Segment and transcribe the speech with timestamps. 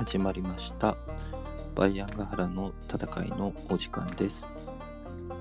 [0.00, 0.96] 始まりました。
[1.74, 4.46] バイアンガハラの戦いのお時間です。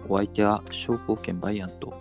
[0.10, 1.94] お相手は商工券バイアンと。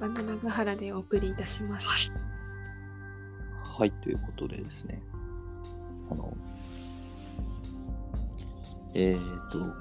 [0.00, 1.86] バナナガハラでお送りいたします。
[1.86, 5.02] はいということでですね。
[6.10, 6.34] あの
[8.94, 9.76] えーと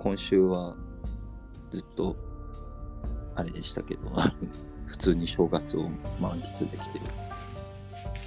[0.00, 0.74] 今週は
[1.70, 2.16] ずっと
[3.36, 4.10] あれでしたけど
[4.86, 5.88] 普通に正月を
[6.20, 6.98] 満喫できて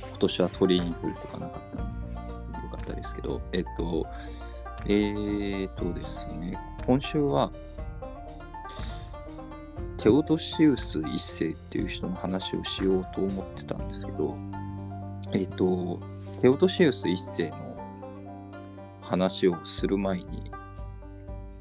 [0.08, 2.01] 今年は鳥インフルとかなかったので
[2.82, 4.06] ったですけどえっ、と
[4.86, 7.52] えーとですね今週は
[10.02, 14.36] テオドシウス一世っていう人の話をしようと思ってたんですけど、
[15.32, 16.00] えっ、と、
[16.42, 17.78] テオドシウス一世の
[19.00, 20.52] 話をする前に、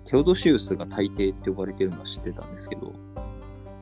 [0.06, 2.94] テオドシウスが大帝って呼ばれてるのは知ってたんですけど、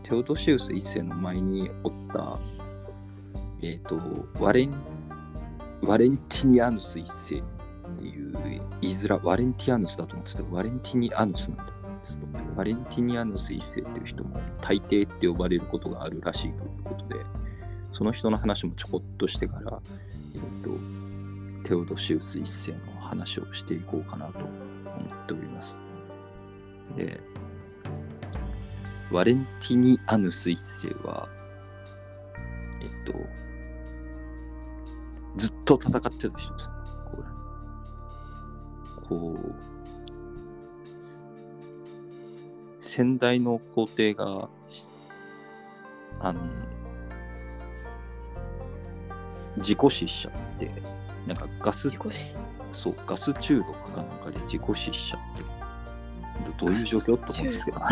[0.03, 2.41] テオドシウス一世の前におった、
[3.63, 3.97] えっ、と、
[4.41, 4.75] ワレン、
[5.83, 7.43] ワレンティニアヌス一世っ
[7.99, 8.33] ていう、
[8.81, 11.73] 言いづら、ワレンティアヌスだと思ってたワレンティニアヌスなんだ。
[12.57, 17.25] バレンティニアヌス一世っていう人も大帝って呼ばれることがあるらしいということで、
[17.93, 19.81] その人の話もちょこっとしてから、
[20.35, 25.79] えっと、テオドシウス一世の話をしていこうかなと思っております。
[26.95, 27.21] で、
[29.11, 31.29] ワレンティニアヌス一世は、
[32.81, 33.15] えっと、
[35.39, 36.55] ずっと戦ってた人ですね。
[37.07, 37.25] こ
[39.03, 39.55] う、こう
[42.83, 44.49] 先代の皇帝が、
[46.21, 46.41] あの、
[49.59, 50.73] 自己死しちゃって、
[51.27, 51.89] なんかガス、
[52.73, 55.45] そう、ガス中毒かなんかで自己死しちゃって、
[56.59, 57.79] どどういう状況と思うんですけど、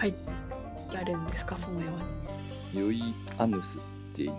[0.00, 1.86] 書いてあるんですか、そのよ
[2.72, 2.80] うに。
[2.80, 3.78] ユイ・アヌス。
[3.78, 3.80] っ
[4.20, 4.32] ていう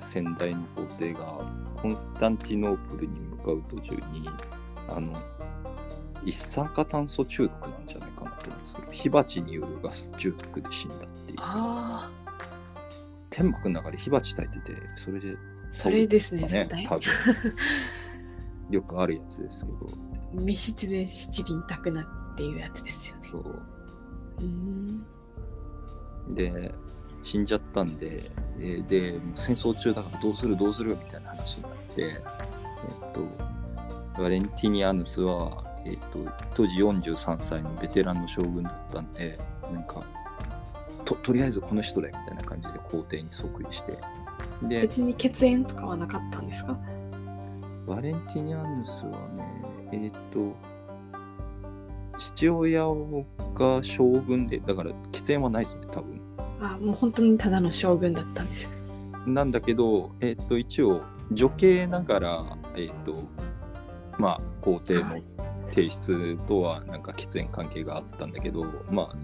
[0.00, 1.40] 先代の皇帝が
[1.80, 4.28] コンスタンティノープルに向かう途中に、
[4.88, 5.18] あの、
[6.22, 11.38] 一酸化炭素中毒なんじゃないかなと思うんですけど、火鉢によるガス中毒で死んだっていう。
[11.38, 12.10] あ
[13.30, 15.36] 天幕の中で火鉢焚いてて、それで、あ、
[15.72, 16.68] それですね。
[16.86, 17.02] 多分。
[18.68, 23.28] よくあるやつですけど、密室で七輪炊くなっていうやつですよね。
[23.32, 25.04] そうーん。
[26.34, 26.74] で、
[27.22, 33.20] 死んじゃったんで、で、で戦争中だからどうするどうするみたいな話になって、えっと、
[34.20, 36.18] バレンティニアヌスは、えっと、
[36.54, 39.38] 当時43歳のベテランの将軍だったんで、
[39.72, 40.04] なんか、
[41.04, 43.98] ととりあえずこの人だよみたいな感じで皇帝に即位して、
[44.62, 46.78] で、別に血縁とかはなかったんですか？
[47.86, 49.44] バレンティニアヌスはね、
[49.92, 50.54] えっ、と、
[52.16, 52.84] 父親
[53.54, 56.21] が将軍で、だから血縁はないですね、多分。
[56.62, 58.70] あもう本当にただの将軍だったんです。
[59.26, 63.24] なんだけど、えっ、と、一応、女系ながら、えっ、と、
[64.18, 65.24] まあ、皇帝のはい
[65.72, 69.14] 提出とはなんか血縁関係があったんだけど、ま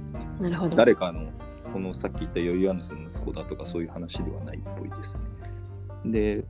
[0.40, 0.76] あ、なるほど。
[0.76, 1.30] 誰かの、
[1.72, 5.16] このさっき言ったヨイアヌスの息子だとかそういう話ではないっぽいです
[6.04, 6.10] ね。
[6.10, 6.44] で、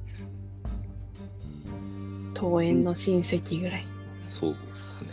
[2.41, 3.87] 桃園の親戚ぐらい。
[4.21, 5.09] そうですね。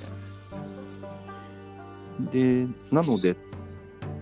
[2.32, 3.36] で、なので、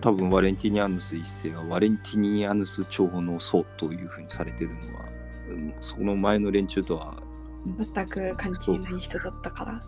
[0.04, 5.06] 多分ワレンティニアヌス一世はワレンティニアヌス朝の祖というふうにされてるのは、
[5.48, 7.16] うんその前の連中とは、
[7.94, 9.82] 全く関係ない人だったから。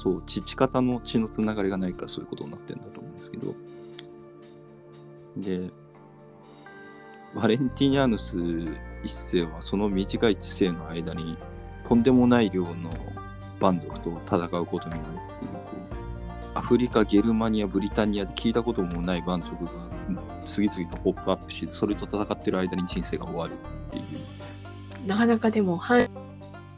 [0.00, 3.54] そう、父方の血のつながりがないからそういうことになってるんだと思うんですけど、
[5.38, 5.70] で、
[7.34, 8.36] ワレンティニアヌス
[9.02, 11.38] 一世はその短い知性の間に
[11.88, 12.90] とんでもない量の
[13.58, 15.04] 蛮族と戦うことになる
[16.54, 19.70] アフリカ、ゲルマニア、ブリタニアで聞いたこともない蛮族が
[20.44, 23.52] 次々とポップアップし、それと戦ってる間に人生が終わる
[23.88, 24.04] っていう、
[25.06, 26.10] なかなかでも、はい。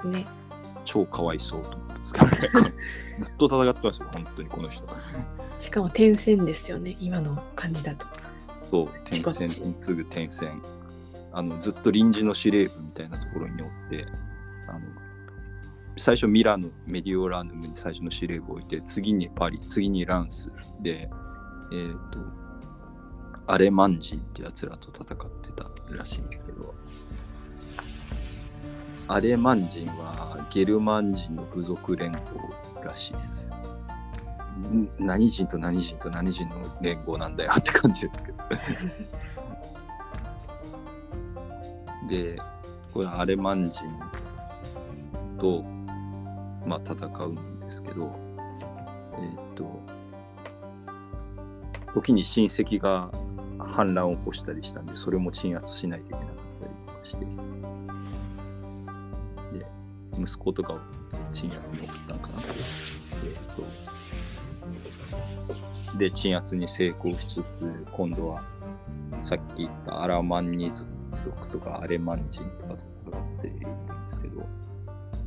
[0.04, 0.26] ね。
[0.84, 2.72] 超かわいそうと思ったんですから、ね、
[3.18, 4.86] ずっと戦ってますよ、本当にこの人。
[5.58, 8.06] しかも転戦ですよね、今の感じだと。
[8.70, 10.62] そう、転戦に次ぐ転戦。
[11.32, 14.06] あの、ずっと臨時の司令部みたいなところにおって、
[15.98, 20.52] 最初ミラノ、メディオラヌムに最初の司令部を置いて、次にパリ、次にランス
[20.82, 21.08] で、
[21.72, 22.20] えっ、と、
[23.46, 26.74] アレマン人ってやつらと戦ってたらしいんですけど、
[29.08, 32.18] アレマン人はゲルマン人の部族連合
[32.84, 33.50] らしいです。
[34.98, 38.38] 何人と何人と何人の連合なんだよって感じですけど。
[42.08, 42.36] で、
[42.92, 43.82] これアレマン人
[45.38, 45.64] と、
[46.66, 48.12] まあ、戦うんですけど、
[49.14, 49.80] えーっと、
[51.94, 53.10] 時に親戚が
[53.58, 57.24] 反乱を起こしたりしたんで、それも鎮圧しないといけなかったりとかして、
[59.58, 59.66] で、
[60.20, 60.80] 息子とかを
[61.32, 62.34] 鎮圧に送ったんかな。
[62.38, 63.64] えーと
[65.96, 68.42] で、鎮圧に成功しつつ、今度は
[69.22, 70.84] さっき言ったアラマンニ族
[71.50, 73.74] とかアレマン人とかと戦っているんで
[74.06, 74.46] すけど、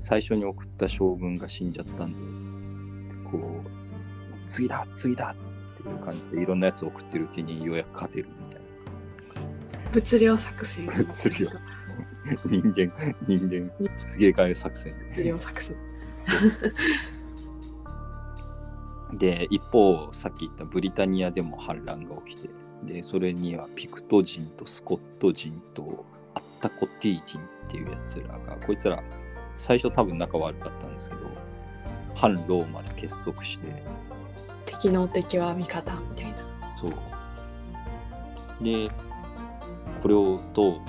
[0.02, 5.36] 最初に送った将軍が死んじゃったんで、こう、次だ、次だ
[5.74, 9.92] っていう感じでいろんなやつを送ってるうちにようやく勝てるみたいな。
[9.92, 10.86] 物量作戦。
[10.86, 11.50] 物量
[12.46, 12.92] 人間、
[13.28, 14.94] 人間、すげえ替え作戦。
[15.10, 15.76] 物量作戦。
[19.14, 22.50] で、一方、さっき言ったブリタニアでも反乱が起きて、
[22.84, 26.06] で、それにはピクト人とスコット人と
[26.36, 29.04] アッタコティ人っていうやつらが、こいつら
[29.60, 31.22] 最初多分仲悪かったんですけど、
[32.16, 33.84] 反ローマで結束して、
[34.66, 36.38] 敵の敵は味方みたいな。
[36.80, 36.94] そう。
[38.64, 38.90] で、
[40.02, 40.80] これをと、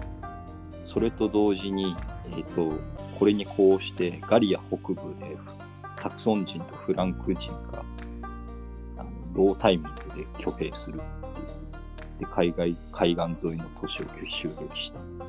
[0.84, 1.96] それと同時に、
[2.36, 2.72] えっ、と、
[3.18, 5.36] これにこうして、ガリア北部で
[5.92, 7.84] サクソン人とフランク人が
[8.96, 11.00] あの同タイミングで挙兵する。
[12.20, 15.19] で、海外、海岸沿いの都市を襲撃した。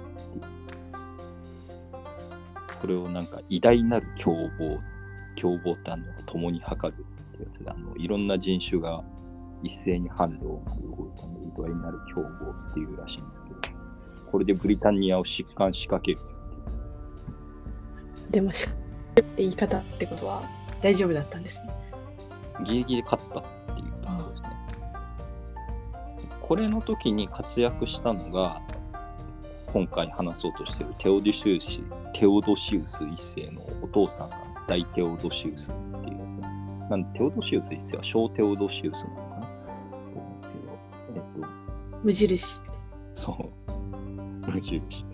[2.81, 4.79] これをなんか偉大なる凶暴、
[5.35, 7.05] 凶暴ってあの共に測る
[7.35, 9.03] ってやつで、あのいろんな人種が
[9.61, 12.29] 一斉に反ローマで動いたので、偉大なる凶暴
[12.71, 13.59] っていうらしいんですけど、
[14.31, 16.19] これでブリタニアを疾患しかける。
[18.31, 18.69] でも、しっ
[19.13, 20.41] て言い方ってことは
[20.81, 21.69] 大丈夫だったんですね。
[22.63, 23.43] ギリギリ勝ったっ
[23.75, 24.49] ていうところですね。
[26.41, 28.59] これの時に活躍したのが、
[29.73, 31.79] 今回話そうとしているテオデシウス
[32.13, 34.37] テオドシウス一世のお父さんが
[34.67, 36.89] 大テオドシウスっていうやつなんです。
[36.89, 39.45] なんでテオドシウス一世は小テオドシウスなのかな？
[39.45, 39.47] と
[40.19, 40.77] 思うんですけど、
[41.15, 41.21] えっ
[41.91, 42.59] と、無印。
[43.15, 43.71] そう。
[44.51, 45.05] 無印。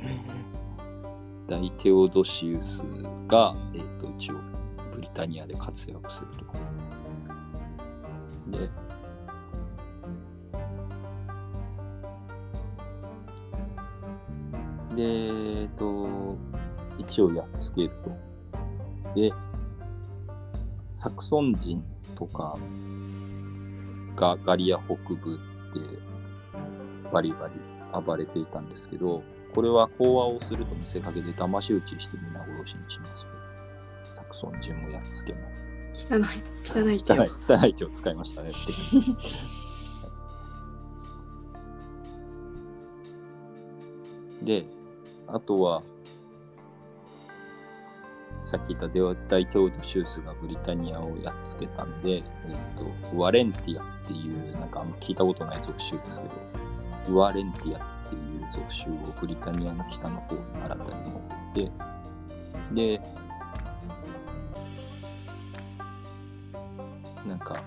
[1.48, 2.82] 大テオドシウス
[3.28, 4.36] が、えっ、と、一応、
[4.94, 6.28] ブリタニアで活躍する
[8.52, 8.58] と。
[8.58, 8.70] で、
[14.98, 16.36] で、えっ、と、
[16.98, 18.10] 一応やっつけると。
[19.14, 19.32] で、
[20.96, 21.84] サクソン人
[22.16, 22.58] とか
[24.16, 25.40] がガリア北部
[25.76, 25.82] で
[27.14, 27.54] バリバリ
[28.04, 29.22] 暴れていたんですけど、
[29.54, 33.24] これは講和をすると見せかけて騙し討ちして皆殺しにします。
[34.16, 36.08] サクソン人もやっつけます。
[36.12, 36.22] 汚い。
[36.66, 38.50] 汚い手を汚い、汚い手を使いましたね。
[44.44, 44.77] で、
[45.28, 45.84] あとは、
[48.46, 52.24] さっき言ったデオ大テオドシウスがブリタニアをやっつけたんで、えっ、
[53.12, 56.28] と、ワレンティアっていう、なんかあんま聞いたことない属州ですけ
[57.10, 60.92] ど、ワレンティアっていう属州をブリタニアの北の方に新たに設
[61.56, 61.72] けて、
[62.74, 63.02] で、
[67.28, 67.62] なんか、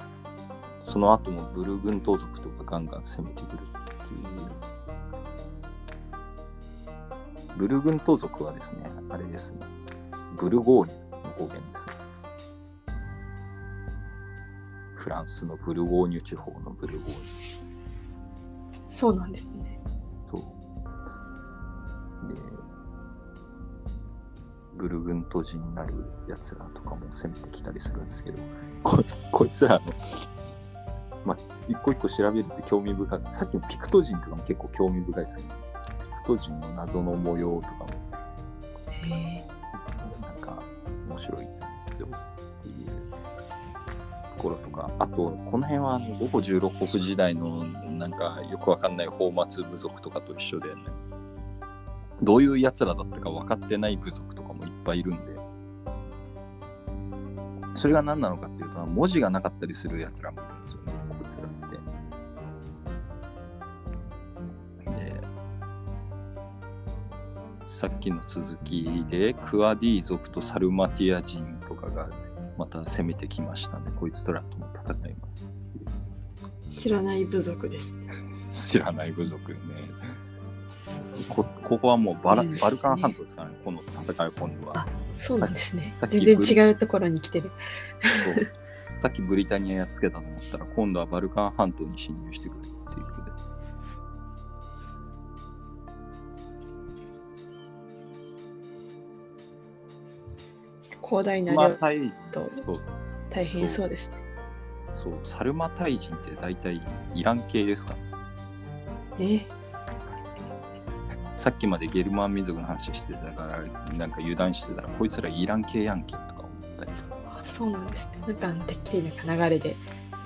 [0.80, 4.79] その後もブルグント族とかガンガン攻めてくるっていう。
[7.60, 9.58] ブルグント族はですね、あれですね、
[10.38, 11.92] ブルゴーニュの語源ですね。
[14.94, 17.20] フランスのブルゴーニュ地方のブルゴーニュ。
[18.88, 19.78] そうなんですね。
[20.30, 20.40] そう。
[22.32, 22.40] で、
[24.78, 25.92] ブルグント人になる
[26.26, 28.38] やつらとかも攻めてきたりするんですけど、
[28.82, 29.82] ここいつらの、
[31.26, 33.20] まあ、一個一個調べると興味深い。
[33.28, 35.69] さっきのピクト人とかも結構興味深いですけど、ピク
[36.30, 37.86] ト人の謎の模様とかも、
[39.02, 39.48] へえ。
[40.20, 40.62] なんか
[41.08, 42.86] 面白いですよっていう
[44.36, 50.82] ところとか、あと、この辺は午後16国時代のなんかよくわかんない宝末部族とかと一緒で、ね、
[52.22, 55.40] どういうやつらだったか分かってない部族とかもいっぱいいるんで、
[57.74, 60.89] それが何なのかっていうと、文字がなかったりするやつらもいるんですよね、
[67.80, 72.10] さっきの続きで、クアディ族とサルマティア人とかが
[72.58, 73.90] また攻めてきましたね。
[73.98, 75.48] こいつらとも戦います。
[76.68, 78.06] 知らない部族ですね。
[78.68, 79.58] 知らない部族ね。
[81.30, 84.86] こここはもうバラねバルカン半島ですからね、この戦い今度は。
[85.16, 87.50] そうなんですね全然違うところに来てる。
[88.96, 92.59] さっきブリタニアやっつけたと思ったら、今度はバルカン半島に侵入してくる
[101.10, 101.52] 広大な
[102.32, 102.80] と
[103.28, 104.16] 大変そうですね。
[104.92, 106.80] そう、サルマタイ人って大体
[107.14, 107.96] イラン系ですか
[109.18, 109.44] え？
[111.36, 116.90] さっきまでゲルマン民族の話してたから、なんか油断してたら、こいつらイラン系やんけとか思ったり。
[117.26, 118.34] あそうなんですね。
[118.40, 119.74] なんかてっきりなんか流れで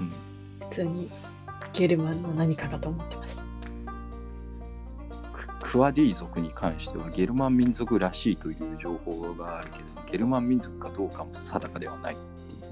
[0.00, 0.12] うん
[0.68, 1.10] 普通に
[1.72, 3.43] ゲルマンの何かかと思ってました。
[5.74, 12.62] ククワディ族に関してはゲルマン民族らしいという情報があるけどゲルマン民族かどうかも定かではないっていう。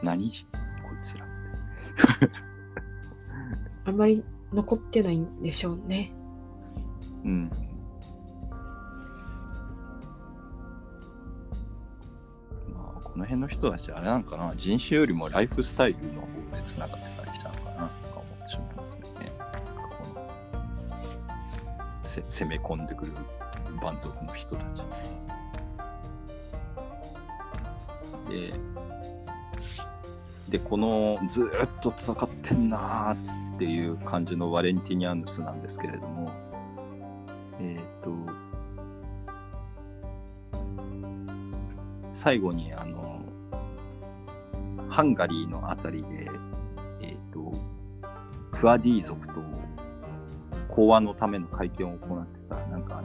[0.00, 0.46] 何人？
[0.52, 0.58] こ
[0.94, 1.26] いつら。
[3.84, 6.12] あんまり残ってないんでしょうね。
[7.24, 7.50] うん。
[12.72, 14.54] まあこの辺の人たちあれなんかな。
[14.54, 16.26] 人種よりもライフスタイルの方
[16.58, 17.05] でつながって
[22.28, 23.12] 攻め込んでくる
[23.80, 24.82] 蛮族の人たち。
[28.28, 28.52] で
[30.48, 36.30] でこのずっと戦ってんなーっていう感じのワレンティニアヌスなんですけれども
[37.58, 38.10] えっ、と
[42.12, 43.20] 最後にあの
[44.88, 46.30] ハンガリーのあたりで
[47.00, 47.52] えっ、と
[48.52, 49.34] クアディ族と
[50.76, 53.02] 講和のための会見を行ってたなんか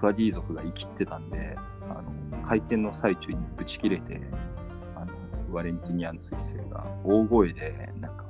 [0.00, 2.00] クアディ族が生きってたんであ
[2.32, 4.22] の会見の最中にブチ切れて
[4.94, 5.12] あの
[5.52, 8.24] ワレンティニアヌス一世が大声でなんか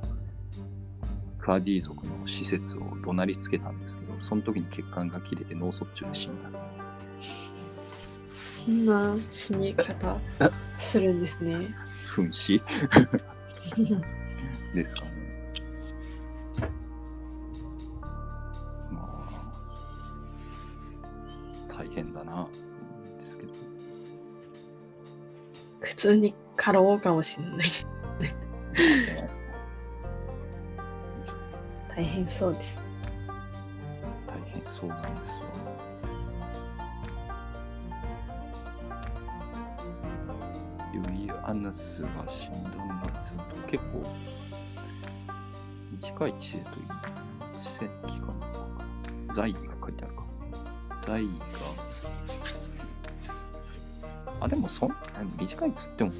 [1.38, 6.50] クアディ族の施設を怒鳴りつけたんですけどその時に血管が切れて脳卒中で死んだ。
[8.44, 10.18] そんな死に方
[10.80, 11.54] するんですね。
[14.74, 15.15] ですかね
[25.96, 27.56] 普通に過労かもしれない。
[27.56, 27.64] ね
[31.88, 32.78] 大変そうです。
[34.26, 35.46] 大変そうなんですわ。
[40.92, 44.04] ユイ・アヌスが死んだのがずっと結構
[45.92, 46.86] 短い知恵といい
[47.58, 48.84] 戦期間なのか
[49.28, 50.26] な在位が書いてあるか
[51.06, 51.46] 在位が
[54.46, 54.94] あでもそん
[55.38, 56.12] 短いっつっても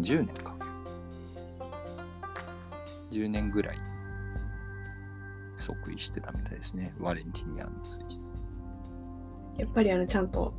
[0.00, 0.56] 10年か
[3.12, 3.78] 10年ぐらい
[5.56, 6.94] 即位してたみたいですね。
[6.98, 8.24] ワレンティニアンスイス。
[9.58, 10.54] やっぱりあのちゃんと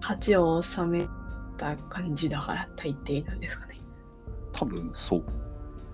[0.00, 1.06] 勝ちを収め
[1.58, 3.78] た感じだから大抵なんですかね。
[4.52, 5.24] 多分そう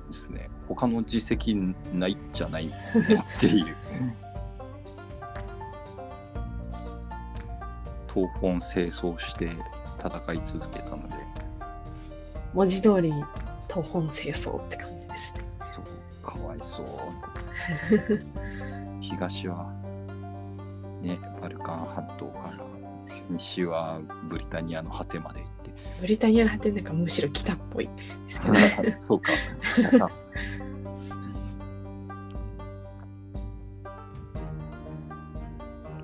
[0.08, 0.48] ですね。
[0.68, 2.72] 他の実績ないんじゃないっ
[3.40, 3.66] ていう。
[8.14, 9.56] 東本清掃して
[9.98, 11.14] 戦い続けたので、
[12.54, 13.12] 文字通り
[13.68, 15.44] 東本清掃って感じですね。
[15.74, 15.84] そう
[16.22, 16.86] かわいそう。
[19.00, 19.72] 東は、
[21.02, 22.64] ね、バルカン半島から、
[23.30, 27.88] 西はブリタニアの果てまで行って、ブリタニアの果てなんかむしろ北っぽい
[28.26, 29.32] ですけど、ね、そうか。
[29.74, 30.10] 北か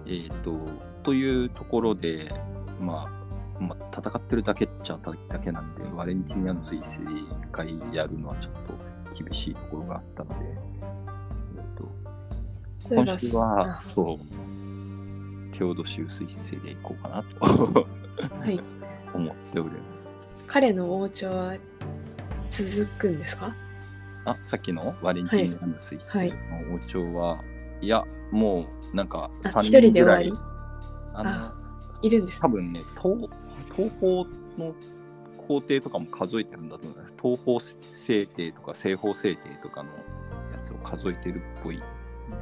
[0.07, 0.59] えっと、
[1.03, 2.31] というところで、
[2.81, 3.24] まあ、まあ、
[3.95, 4.99] 戦ってるだけっちゃ
[5.29, 8.75] だけなんで、ワレンティニアの水星一回やるのはちょっと
[9.15, 10.35] 厳しいところがあったので、
[11.57, 13.81] えっと、今週は、あ。
[13.81, 17.87] そう、テオドシウス一世でいこうかなと。
[18.41, 18.61] はい、
[19.15, 20.09] 思っております。
[20.49, 21.57] 彼の王朝は
[22.51, 23.55] 続くんですか？
[24.25, 24.97] あ、さっきの？
[25.03, 27.39] ワレンティニアヌス一世の王朝は、
[27.81, 30.33] い、や、もうなんか3あ一人人ぐらい
[31.13, 31.55] あのあ
[32.03, 33.29] いるんです多分ね、東
[33.77, 34.27] 東方
[34.59, 34.75] の
[35.47, 37.05] 皇帝とかも数えてるんだと思う。
[37.21, 37.55] 東方
[37.93, 39.91] 政帝とか西方政帝とかの
[40.53, 41.85] やつを数えてるっぽいんで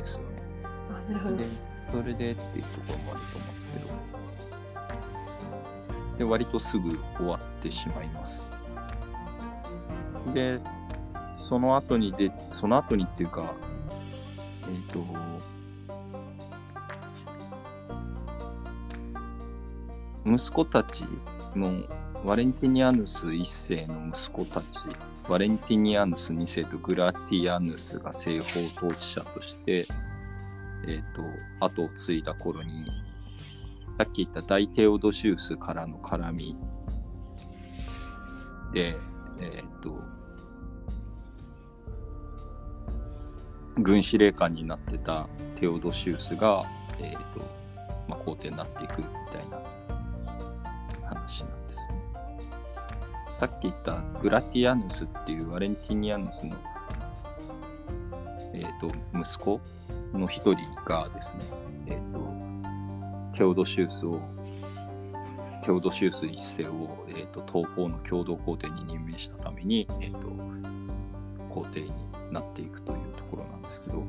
[0.04, 0.26] すよね。
[0.64, 4.22] あなるほどでそれでっていうところもあると思うんですけど。
[6.18, 8.42] で、割とすぐ終わってしまいます。
[10.32, 10.60] で、
[11.36, 13.54] その後にで、その後にっていうか、
[14.68, 15.04] えっ、と、
[20.24, 21.04] 息子たち
[21.56, 21.82] の
[22.24, 24.84] ワレンティニアヌス1世の息子たち、
[25.28, 29.86] ワレンティニアヌス2世とグラティアヌスが西方統治者として、
[30.86, 31.22] えっ、と、
[31.58, 32.84] 後を継いだ頃に、
[33.98, 36.56] さっき言った大テオドシウスからの絡み
[38.72, 38.96] で、
[39.40, 39.98] えっ、と、
[43.78, 45.26] 軍司令官になってた
[45.56, 46.64] テオドシウスが、
[47.00, 47.40] えっ、と、
[48.06, 49.62] まあ、皇帝になっていくみたいな
[53.42, 56.54] さっき言ったグラティアヌスっていうワレンティニアヌスの、
[58.54, 59.61] えっ、と、息子
[60.14, 61.40] の一人がですね、
[61.88, 64.20] えっ、と、テオドシウスを
[65.64, 70.28] テオドシウス一世を、えー、と東方の共同皇帝に任命したために、えー、と
[71.50, 71.92] 皇帝に
[72.30, 74.04] なっていくというところなんですけど、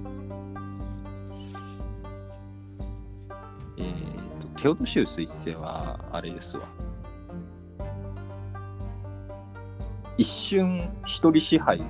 [3.79, 6.92] えー、とテオドシウス一世はあれですわ。
[10.17, 11.83] 一瞬一人支配を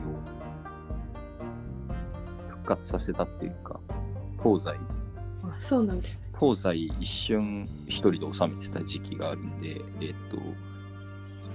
[2.50, 3.80] 復活させたっていうか
[4.42, 4.70] 東西
[5.44, 6.24] あそうなんですね。
[6.40, 10.38] 東西一瞬一人で治めてた時期があるんで、えっ、と、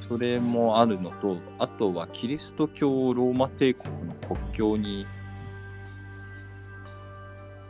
[0.09, 5.07] それもあるのと、あとはキリスト教ローマ帝国の国境に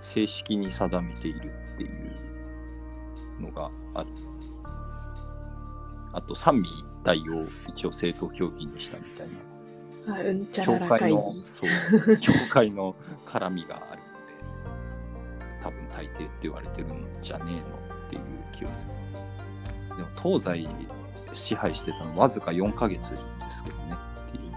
[0.00, 4.10] 正式に定めているっていうのがある。
[6.12, 9.34] あと、三位一体を一応正当競技にしたみたいな。
[10.16, 11.16] あうんちゃ教らら会議。
[11.44, 12.94] そう 教会の
[13.26, 17.60] 絡みがあるので多分大抵って言われてるんじゃねえの
[18.06, 19.96] っていう気がする。
[19.96, 20.68] でも東西
[21.34, 23.18] 支配してたのわずか4ヶ月で
[23.50, 23.94] すけどね
[24.28, 24.52] っていう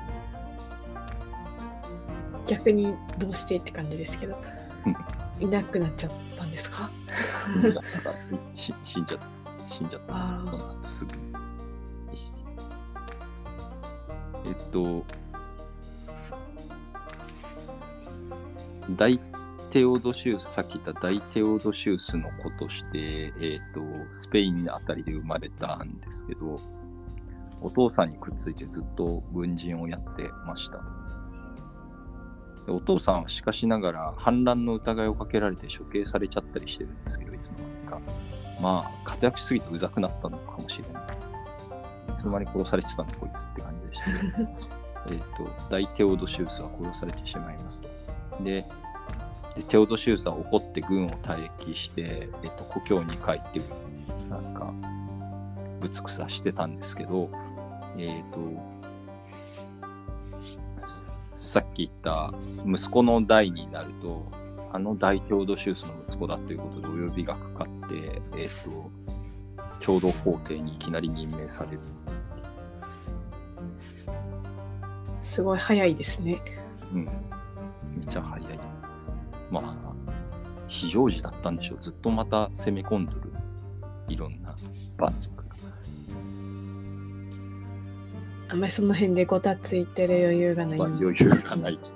[2.47, 4.37] 逆にどうしてって感じですけど。
[5.39, 6.87] いなくなっちゃったんですか？
[8.53, 8.71] 死
[9.01, 9.17] んじゃ
[9.67, 11.11] 死んじゃったんですけどすぐ
[14.51, 15.05] えっと
[18.97, 19.17] 大
[19.69, 23.81] テオドシウスさっき言った大テオドシウスの子として、えっと
[24.11, 26.59] スペインあたりで生まれたんですけど
[27.61, 30.81] お父さんにくっついてずっと軍人をやってました。
[32.67, 38.11] お父さんはしかしながら反乱の疑いをかけられて処刑されちゃったりしてるんですけどいつの間にか。
[38.61, 41.20] まあ活躍しすぎてうざくなったのかもしれない。
[42.11, 44.35] いつの間に殺されてたのこいつって感じでした。
[44.35, 44.49] け ど
[45.11, 47.81] えっと大テオドシウスは殺されてしまいます。
[47.81, 47.87] と
[48.43, 48.65] で
[49.55, 53.61] でテオドシウスは怒って軍を退役して、えっと、故郷に帰って
[54.29, 54.71] なんか
[55.81, 57.29] ぶつくさしてたんですけど
[57.97, 58.39] えっ、と
[61.35, 62.33] さっき言った
[62.65, 64.31] 息子の代になると
[64.71, 68.89] あの大テオドシウスの息子だということでお呼びがかかって、えっと
[69.83, 71.79] 共同皇帝にいきなり任命される
[75.21, 76.41] すごい早いですね。
[76.93, 77.05] うん。
[77.05, 78.59] めっちゃ早いです。
[79.49, 79.75] まあ、
[80.67, 81.77] 非常時だったんでしょう。
[81.79, 83.31] ずっとまた攻め込んどる。
[84.07, 84.55] いろんな
[84.97, 85.55] 蛮族が。
[88.49, 90.79] あんまりその辺でごたついてる余裕がない。
[90.79, 91.91] まあ、余裕がないっていう、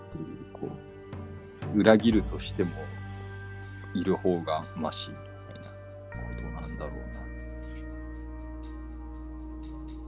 [0.54, 0.70] こ
[1.74, 2.72] う、裏切るとしても、
[3.94, 6.96] いる方がマシみたいなことなんだろう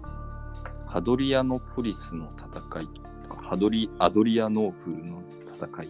[0.05, 0.91] な。
[0.91, 3.06] ハドリアノポリスの戦いとか、
[3.49, 5.23] ハドリアドリアノープルの
[5.55, 5.89] 戦いっ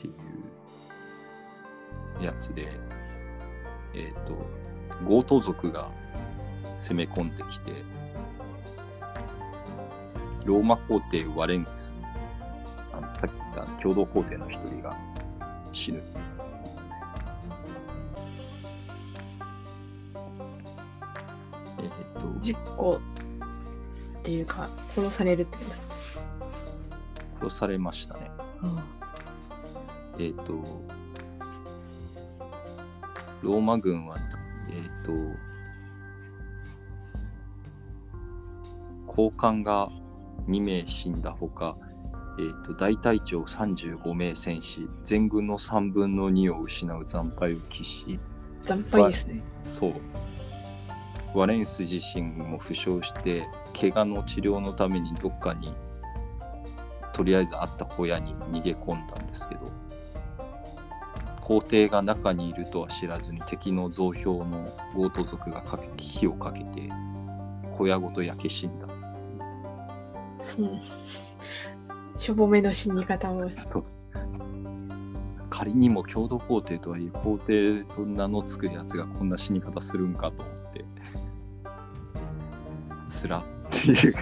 [0.00, 0.10] てい
[2.20, 2.68] うやつで、
[3.92, 4.34] えっ、と、
[5.04, 5.90] ゴート族が
[6.78, 7.72] 攻め込んできて、
[10.44, 11.92] ローマ皇帝ワレンス、
[12.92, 14.96] あのさっき言った共同皇帝の一人が
[15.72, 16.00] 死ぬ。
[21.80, 21.88] えっ、
[22.20, 23.00] と、実行
[24.28, 25.76] っていうか、殺されるってことで。
[27.40, 28.30] 殺されましたね。
[30.18, 30.52] えっ、と、
[33.40, 34.18] ローマ軍は、
[34.68, 35.12] えっ、と、
[39.06, 39.90] 高官が
[40.46, 41.78] 2名死んだほか、
[42.38, 48.20] えー、と大隊長35名戦死、全軍の3分の2を失う惨敗を喫し、
[48.62, 49.40] 惨敗ですね。
[49.64, 49.94] そう。
[51.34, 53.46] ワレンス自身も負傷して、
[53.78, 55.74] 怪我の治療のためにどっかに、
[57.12, 59.70] とりあえずあった小屋に逃げ込んだんですけど、
[61.40, 66.88] 皇帝が中にいるとは知らずに敵の増票のゴート族がかけ火をかけて、
[67.76, 68.86] 小屋ごと焼け死んだ。
[70.58, 70.80] うん。
[72.18, 73.40] しょぼめの死に方を。
[73.50, 73.84] そう
[75.50, 80.44] 仮にも共同皇帝とはいえ皇帝と名の付くやつがこんな死に方するんかと
[83.08, 84.14] つらっていう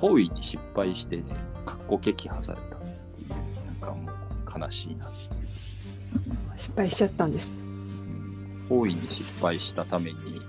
[0.00, 1.24] 包囲に失敗してね
[1.64, 3.28] かっこ撃破されたっていう
[3.66, 5.10] なんかもう悲しいな
[6.56, 7.52] 失敗しちゃったんです。
[8.68, 10.40] 包囲に失敗したために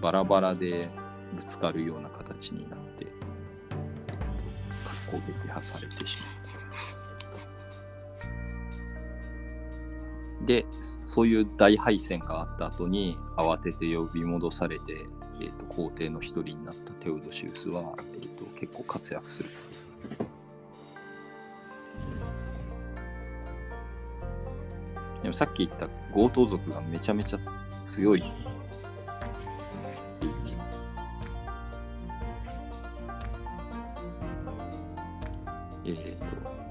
[0.00, 0.88] バラバラで
[1.36, 3.06] ぶつかるような形になって、
[4.08, 4.16] えっと、
[5.10, 6.24] 格好撃破されてしま
[10.42, 10.46] う。
[10.46, 10.66] で、
[11.14, 15.06] そういう大敗戦があった後に慌てて呼び戻されて、
[15.40, 19.48] えーと、皇帝の一人になったテオドシウスは、えーと、結構活躍する。
[25.22, 27.38] でもさっき言った強盗族がめちゃめちゃ
[27.84, 28.24] 強い。
[35.84, 36.63] えっ、ー、と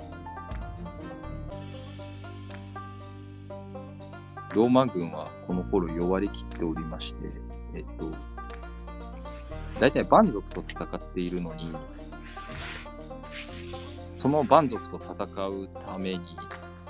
[4.54, 7.32] ローマ軍はこの頃弱りきっておりまして、
[7.74, 8.12] えっと、
[9.80, 11.74] 大体蛮族と戦っているのに、
[14.18, 16.22] その蛮族と戦うために、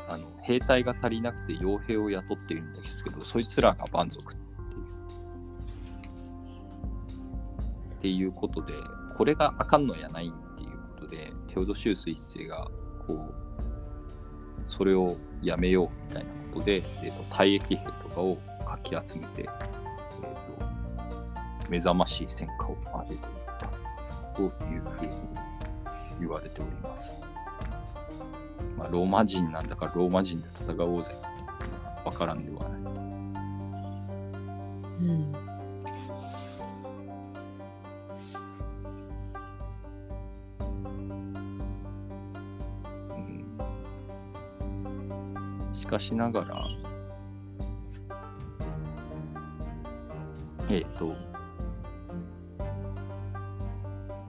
[0.09, 4.83] あの兵隊が足りなくて傭兵を雇っているんですけど、そいつらが蛮族っていう。
[7.97, 8.73] っていうことで、
[9.17, 12.67] これがあかんのやないっていうことで、テオドシウス一世が、
[13.07, 13.33] こう、
[14.67, 19.51] それをやめようみたいなことで、えーと、退役兵とかをかき集めて、えーと、
[21.69, 23.19] 目覚ましい戦果を上げていっ
[23.59, 23.67] た
[24.35, 24.53] というふ
[25.03, 25.11] うに
[26.19, 27.11] 言われております。
[28.77, 31.11] まあ、ローマ人なんだからローマ人で戦おうぜ
[32.03, 32.73] わからんではない。
[35.01, 35.31] うん
[45.93, 46.67] しかしながら、
[50.69, 51.15] えっ、ー、と、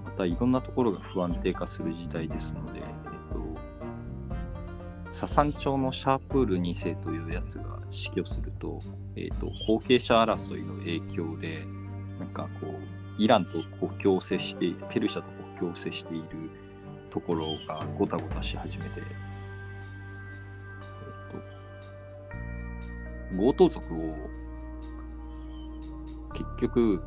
[0.04, 8.82] またいろんなところが不安定化する時代ですので、えっ、ー、と、ササン朝のシャープール2世というやつが死去すると、
[9.16, 11.64] えっ、ー、と、後継者争いの影響で、
[12.18, 12.72] なんかこう、
[13.16, 16.50] イランと国境を接して、ペルシャと国境を接している
[17.08, 19.00] ところがごたごたし始めて、
[23.36, 24.14] 強盗族を
[26.32, 27.02] 結局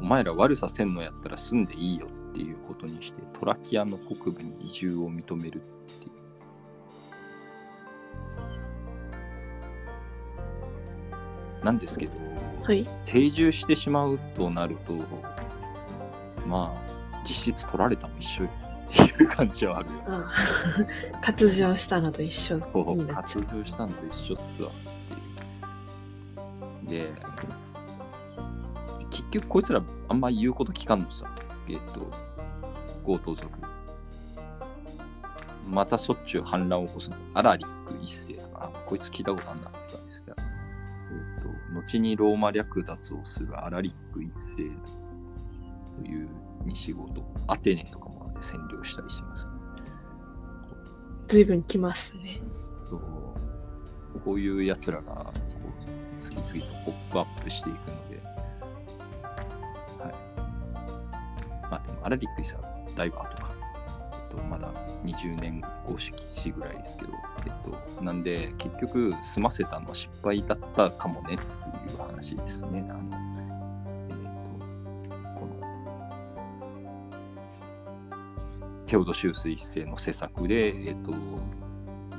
[0.00, 5.60] お前ら悪させんのやったら住んでいいよっていうことにしてトラキアの北部に移住を認めるっ
[5.98, 6.10] ていう。
[11.64, 12.12] なんですけど、
[12.62, 14.94] はい、定住してしまうとなると
[16.46, 18.48] まあ実質取られたも一緒っ
[18.90, 19.94] ていう感じはあるよ。
[20.06, 20.32] あ
[21.12, 22.60] あ 活動したのと一緒に
[23.06, 23.44] なっちゃう。
[23.44, 24.70] 活動したのと一緒っすわ。
[26.90, 27.12] で、
[29.10, 31.24] 結局こいつらあんま言うこと聞かんのさ。
[31.68, 32.10] えっ、と、
[33.06, 33.48] 強盗族。
[35.68, 37.16] またしょっちゅう反乱を起こすの。
[37.34, 40.42] アラリック一世とか、こいつ聞いたことあんなってたんですが、え
[41.40, 44.56] っ、と、後にローマ略奪をするアラリック一世
[46.02, 46.28] という
[46.66, 49.50] 西郷とアテネとかも占領したりします、ね。
[51.28, 52.42] 随分来ますね。
[52.88, 53.00] そう
[54.24, 55.32] こういうやつらが
[56.20, 58.22] 次々とポップアップしていくので、
[59.98, 60.14] はい。
[61.70, 63.52] まあでも、アラリックイさん、だいぶ後か。
[64.12, 64.72] えっと、まだ
[65.04, 67.12] 20年公式ぐらいですけど、
[67.46, 67.52] えっ
[67.96, 71.44] と、なんで、結局、済ませたのは失敗だったかもねって
[71.90, 72.86] いう話ですね。
[72.88, 73.00] あの
[74.10, 74.16] えっ
[75.08, 75.56] と、この、
[78.86, 81.12] テオドシウス一世の施策で、えっと、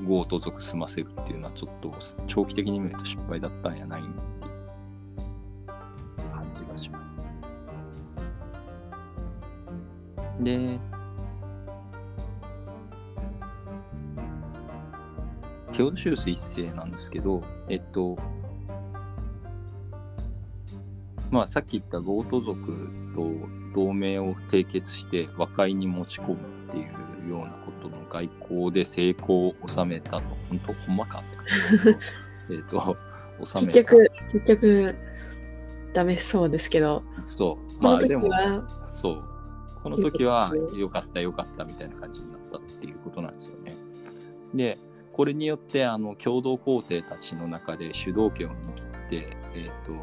[0.08, 1.94] 強盗族済ませるっていうのはちょっと
[2.28, 4.14] 長期的に見ると失敗だったんやないん
[6.32, 7.02] 感じがします。
[10.44, 10.80] で、
[15.74, 18.18] テオドシウス一世なんですけど、えっと、
[21.30, 23.32] まあさっき言った強盗族と
[23.74, 26.36] 同盟を締結して和解に持ち込む
[26.70, 31.24] っていうようなことの外交で成功を収めたと、本当ほんまか
[32.50, 32.98] えっと、
[33.44, 34.96] 収め結局、結局、
[35.94, 37.04] ダメそうですけど。
[37.26, 37.84] そう。
[37.84, 38.30] まあでも、
[38.82, 39.24] そう。
[39.84, 43.76] この時は良かった良かったみたいな感じになったっていうことなんですよね。
[44.54, 44.78] で、
[45.12, 49.94] これによってあの共同皇帝たちの中で主導権を握って、えーと、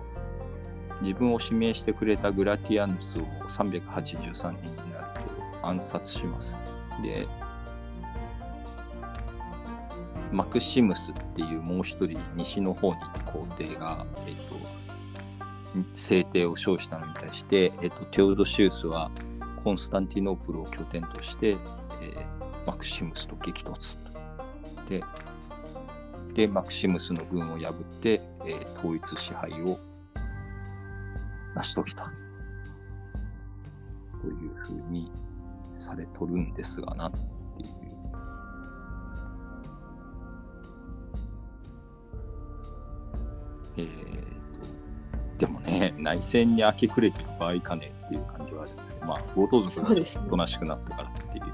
[1.01, 5.21] 自分を指名してくれたグラティアヌスを383年になる
[5.61, 6.55] と暗殺します。
[7.03, 7.29] で、
[10.33, 14.57] マクシムスっていうもう一人西の方にいた皇帝が、えっ、と、
[15.95, 19.11] 制定を称したのに対して、えっ、と、テオドシウスは
[19.65, 23.99] コンスタンティノープルを拠点として、えー、マクシムスと激突
[24.89, 25.03] で、
[26.35, 29.79] で、マクシムスの軍を破って、えー、統一支配を
[31.55, 32.13] 成し遂げた。
[34.21, 35.11] というふうに
[35.79, 37.29] されとるんですがなっていう。
[43.77, 51.45] えーと、でもね、内戦に明け暮れてる場合かねっていう感じはあるんですけど、まあ、強盗族がおとなしくなったからっていう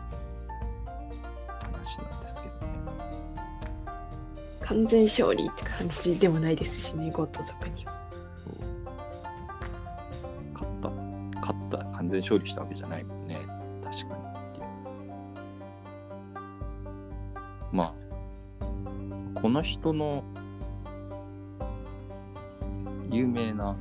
[1.60, 2.74] 話なんですけどね。
[4.60, 7.92] 完全勝利って感じでもないですしね、ゴッド族には。
[10.54, 10.88] 勝った、
[11.40, 13.23] 勝った、完全勝利したわけじゃないもん
[17.74, 17.92] ま
[18.60, 18.64] あ、
[19.34, 20.22] この人の
[23.10, 23.76] 有名な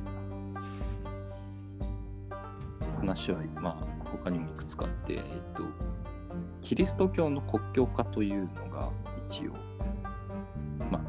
[2.98, 5.22] 話は、まあ、他にもいくつかあって、えっ
[5.54, 5.62] と、
[6.60, 8.90] キリスト教の国教化というのが
[9.28, 9.52] 一応、
[10.90, 11.00] まあ、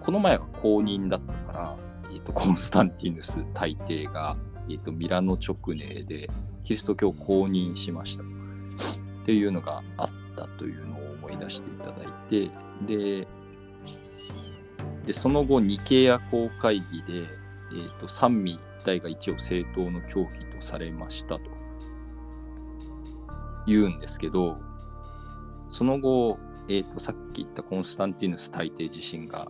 [0.00, 1.76] この前は公認だったから、
[2.12, 4.36] えっと、コンスタンティヌス大帝が、
[4.68, 6.28] えっと、ミラノ直寧で
[6.64, 8.26] キリスト教を公認しましたっ
[9.24, 12.50] ていうのがあったというのを思い出していただいて
[12.86, 13.26] で
[15.06, 17.28] でその後ニケア公会議で、
[17.72, 21.50] えー、と三位一体が一応正当の教義とされましたと。
[23.66, 24.58] 言うんですけど
[25.70, 29.48] その後、えー、とさっき言ったコンスタンティヌス大帝自身が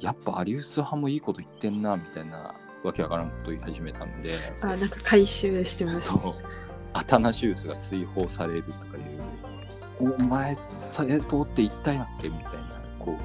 [0.00, 6.34] やっぱアリウス派もいいこと言ってんなみたいなわけわからんこと言い始めたのであ、なんか回収してました、そう。
[6.94, 9.20] アタナシウスが追放されるとかいう
[10.02, 12.28] お前正当って言ったやんけ？
[12.28, 12.60] みたいな
[12.98, 13.16] こ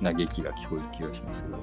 [0.00, 1.58] う嘆きが聞こえる気がしますけど。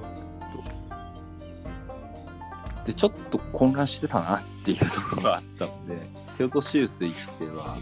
[2.86, 6.08] でちょっと混乱してたなっていうところがあったので
[6.38, 7.76] テオドシウス一世は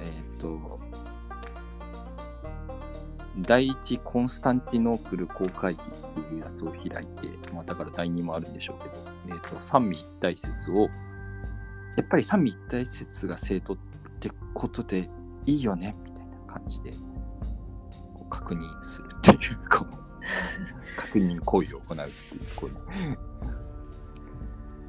[0.00, 0.78] えっ、と
[3.38, 10.88] 第一コンスタンティノープル公会議っていうやつを開いて、まあ、だから第二もあるんでしょうけど、えー、と三位一体説を
[11.96, 13.76] やっぱり三位一体説が正当っ
[14.20, 15.10] てことで
[15.46, 16.92] いいよねみたいな感じで
[18.28, 19.38] 確認するっていう
[19.70, 19.96] こう
[20.96, 22.68] 確認行為を行うっていうこ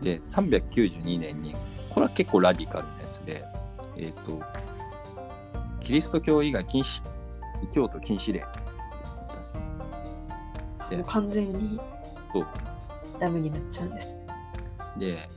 [0.02, 1.56] うで392年に
[1.90, 3.44] これは結構ラディカルなやつで
[3.96, 4.42] えっ、と
[5.82, 7.04] キリスト教以外禁止
[7.64, 8.42] 異教徒禁止令。
[10.96, 11.80] もう完全に
[13.20, 14.10] ダメになっちゃうんです。
[14.98, 15.30] で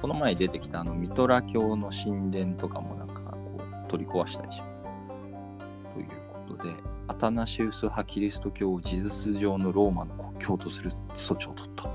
[0.00, 2.94] この前出てきたあのミトラ教の神殿とかも
[3.88, 4.74] 取り壊したりします。
[5.94, 6.08] という
[6.46, 6.74] ことで
[7.08, 11.90] アタナシウス派キリスト教を事実上のローマの国教とする措置を取った。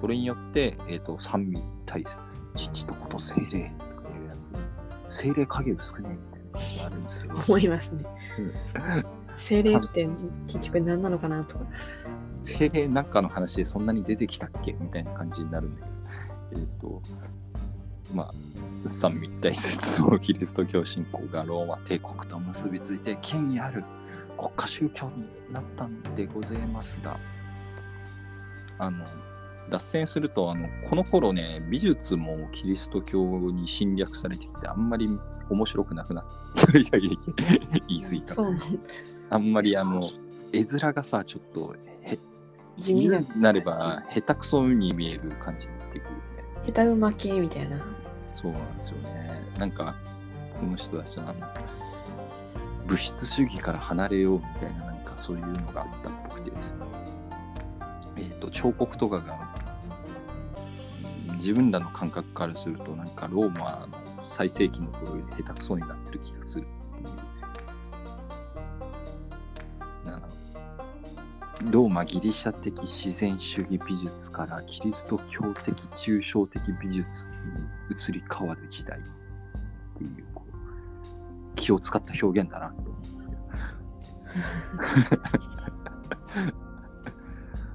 [0.00, 4.52] これによって、えー、と三位一体説父と子と精霊とかいうやつ
[5.08, 8.04] 精霊影薄くねみたいな感じがあるんですけど思いますね。
[9.36, 10.08] 精霊って
[10.46, 11.64] 結局何なのかなとか。
[12.42, 14.72] 精霊なんかの話でそんなに出てきたっけ？
[14.74, 15.86] みたいな感じになるんだ
[16.52, 17.02] けど、えっ、と、
[18.12, 23.84] まあ、三位一体説のキリスト教信仰がローマ帝国と結びついて権威ある
[24.36, 27.18] 国家宗教になったんでございますが、
[28.78, 29.04] あの、
[29.68, 35.08] 脱線すると、あの、この頃ね、美術もキリスト教に侵略されてきて、あんまり
[35.50, 36.24] 面白くなくなっ
[36.56, 36.78] た。
[36.78, 38.34] いやいやいや言い過ぎた。
[39.30, 40.10] あんまりあの、
[40.52, 42.18] 絵面がさ、ちょっとへ
[42.78, 43.20] 地味な。
[43.36, 46.20] なれば下手くそに見える感じになってくるね。
[46.66, 47.78] 下手馬系みたいな。
[48.28, 49.42] そうなんですよね。
[49.58, 49.96] なんか、
[50.60, 51.34] この人たちは、
[52.86, 56.78] 物質主義から離れようみたいな、なんかそういうのがあったっぽくてですね。
[58.16, 59.54] えっ、と、彫刻とかが、
[61.36, 66.66] 自分らの感覚からすると、なんかローマの最盛期の頃より下手くそになってる気がする
[71.70, 77.34] ローマギリシャ的自然主義美術からキリスト教的抽象的美術に
[77.90, 79.02] 移り変わる時代っ
[79.98, 83.34] ていうこう気を使った表現だなと思うんですけ
[86.42, 86.52] ど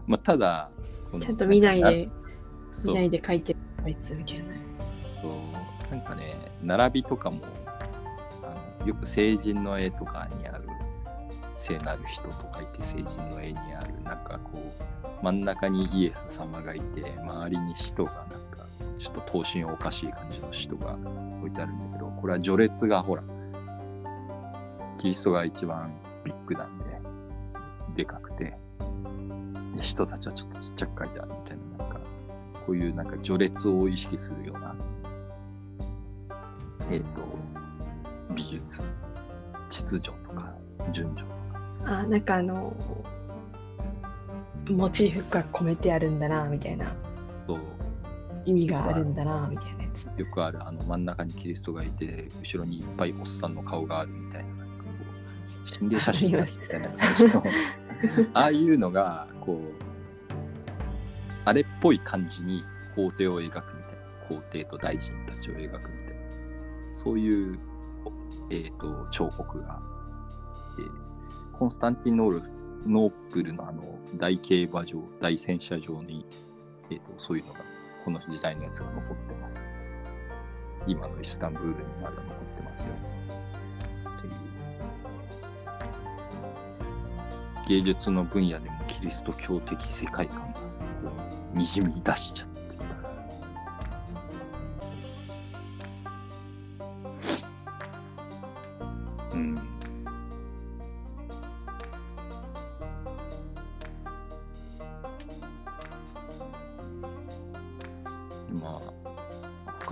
[0.08, 0.72] まあただ
[1.20, 2.10] ちゃんと見ないで、
[2.86, 4.46] 見ないで書いてるあいつみたいな。
[5.22, 5.32] そう
[5.92, 7.42] なんかね並びとかも
[8.42, 10.68] あのよく成人の絵とかにある
[11.56, 20.98] 聖なる人とかいて成人の絵にあるなんかこう真ん中にイエス様がいて周りに人がなんかちょっと頭身おかしい感じの人が
[21.40, 23.24] 置いてあるんだけどこれは序列がほら
[24.98, 26.86] キリストが一番ビッグなんで
[27.96, 28.58] でかくて
[29.76, 32.00] で人たちはちょっとちっちゃく書いてあるみたいななんか
[32.66, 34.76] こういうなんか序列を意識するような
[36.92, 37.08] えっ、と
[38.34, 38.82] 美術
[39.70, 40.54] 秩序とか
[40.92, 41.43] 順序とか。
[41.86, 42.76] あ、なんかあの、
[44.70, 46.96] モチーフが込めてあるんだな、みたいな。
[47.48, 47.58] と
[48.46, 50.10] 意味があるんだな、みたいなやつ。
[50.18, 54.90] よくあるあの真ん中にキリストがいて後ろにいっぱいおっさんの顔があるみたいななんかこ
[55.64, 57.44] う心霊写真だみたいな感じの
[58.34, 59.84] ああいうのがこう
[61.46, 62.64] あれっぽい感じに
[62.96, 66.24] 皇帝を描くみたいな皇帝と大臣たちを描くみたいな
[66.94, 67.60] そういう、
[68.06, 68.12] お
[68.50, 69.82] えー、と彫刻が
[71.58, 72.54] コンスタンティノール
[72.86, 73.84] ノープルのあの
[74.16, 76.26] 大競馬場、大戦車場に、
[76.90, 77.60] えーと、そういうのが、
[78.04, 79.60] この時代のやつが残ってます。
[80.86, 82.88] 今のイスタンブールにまだ残ってますよ。
[84.20, 84.30] とい
[87.78, 90.60] う芸術の分野でもキリスト教的世界観が
[91.54, 92.53] にじみ出しちゃった。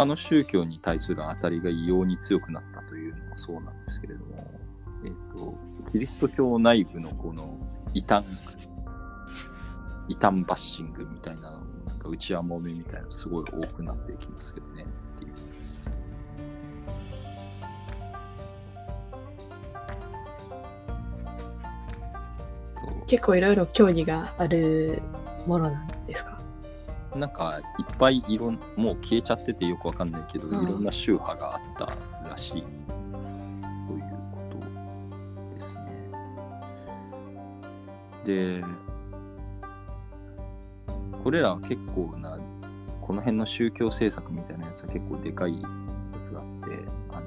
[0.01, 4.51] 他の宗教に対する当たりが異様に強くなったというのもそうなんですけれども、
[5.05, 5.55] えっ、と、
[5.91, 7.55] キリスト教内部のこの
[7.93, 8.25] 異端、
[10.07, 14.87] 異端バッシングみたいなの、なんか内輪もめみたいなのすごい多くなっていきますけどね
[15.17, 15.31] っていう。
[23.05, 25.03] 結構いろいろ競技がある
[25.45, 25.90] ものなんです
[27.15, 32.63] なんかいっぱいいろんもう消えちゃっててよくわかんないけど、うんいろんな宗派があったらしいという
[34.31, 34.57] こと
[35.53, 35.83] ですね。
[38.25, 38.63] で、
[41.23, 42.39] これらは結構な、
[43.01, 45.67] この辺の宗教政策みたいなやつは結構でかいや
[46.23, 46.79] つがあって、
[47.11, 47.19] あ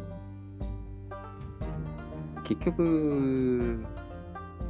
[2.37, 3.85] の結局、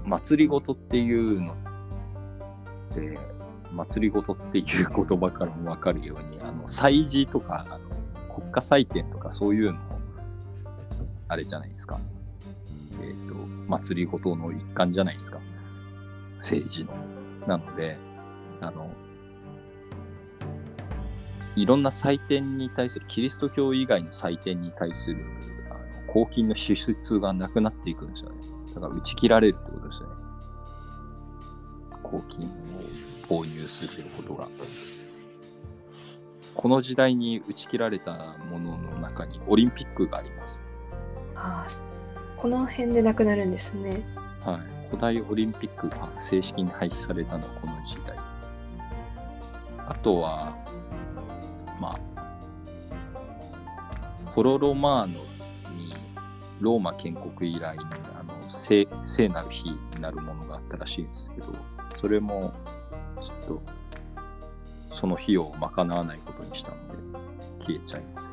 [0.04, 1.56] 祭りごとっていうのっ
[2.94, 3.33] て、
[3.74, 7.94] 祭りごとっていう言葉からも分かるように、あの祭事とかあの
[8.32, 9.78] 国家祭典とかそういうの
[11.28, 12.00] あれじゃないですか。
[13.00, 13.34] えっ、と、
[13.68, 15.40] 祭りごとの一環じゃないですか。
[16.36, 16.92] 政治の。
[17.46, 17.96] なので、
[18.60, 18.90] あの、
[21.56, 25.24] いろんな祭典に対する、キリスト教以外の祭典に対する
[25.70, 25.74] あ
[26.06, 28.36] の公金の支出がなくなっていくんですよね。
[28.74, 30.14] だから打ち切られるってことですよね。
[32.02, 32.50] 公金を
[33.28, 34.48] 購入することが。
[36.54, 40.60] この時代に打ち切られたものの中にオリンピックがあります。
[41.34, 41.70] ああ、
[42.36, 44.06] この辺でなくなるんですね。
[44.40, 44.60] はい。
[44.88, 48.16] 古代オリンピックが正式に廃止されたのはこの時代。
[49.86, 50.56] あとは、
[51.80, 52.20] まあ、
[54.30, 55.18] ホロロマーノ
[55.74, 55.92] に
[56.60, 57.84] ローマ建国以来に
[58.18, 61.52] あの聖聖なる日になるものがあったらしいんですけど、
[61.96, 62.54] それも
[63.46, 63.62] と
[64.90, 66.94] その費用を賄わないことにしたので
[67.66, 68.24] 消えちゃいます。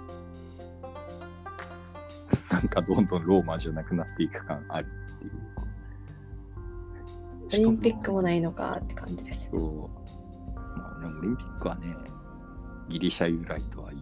[2.53, 5.31] なんかどんどんローマじゃなくなっていく感あるっていう。
[7.65, 9.49] オリンピックもないのかって感じです。
[9.51, 10.59] そう。
[10.77, 11.95] まあね、オリンピックはね、
[12.89, 13.95] ギリシャ由来とはい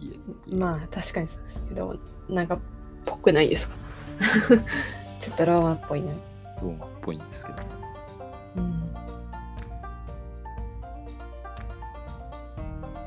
[0.48, 0.54] え。
[0.54, 1.96] まあ確かにそうですけど、
[2.28, 2.58] なんか
[3.06, 3.74] ぽくないですか？
[5.20, 6.12] ちょっとローマっぽいな。
[6.62, 7.64] ローマっぽいんですけどね。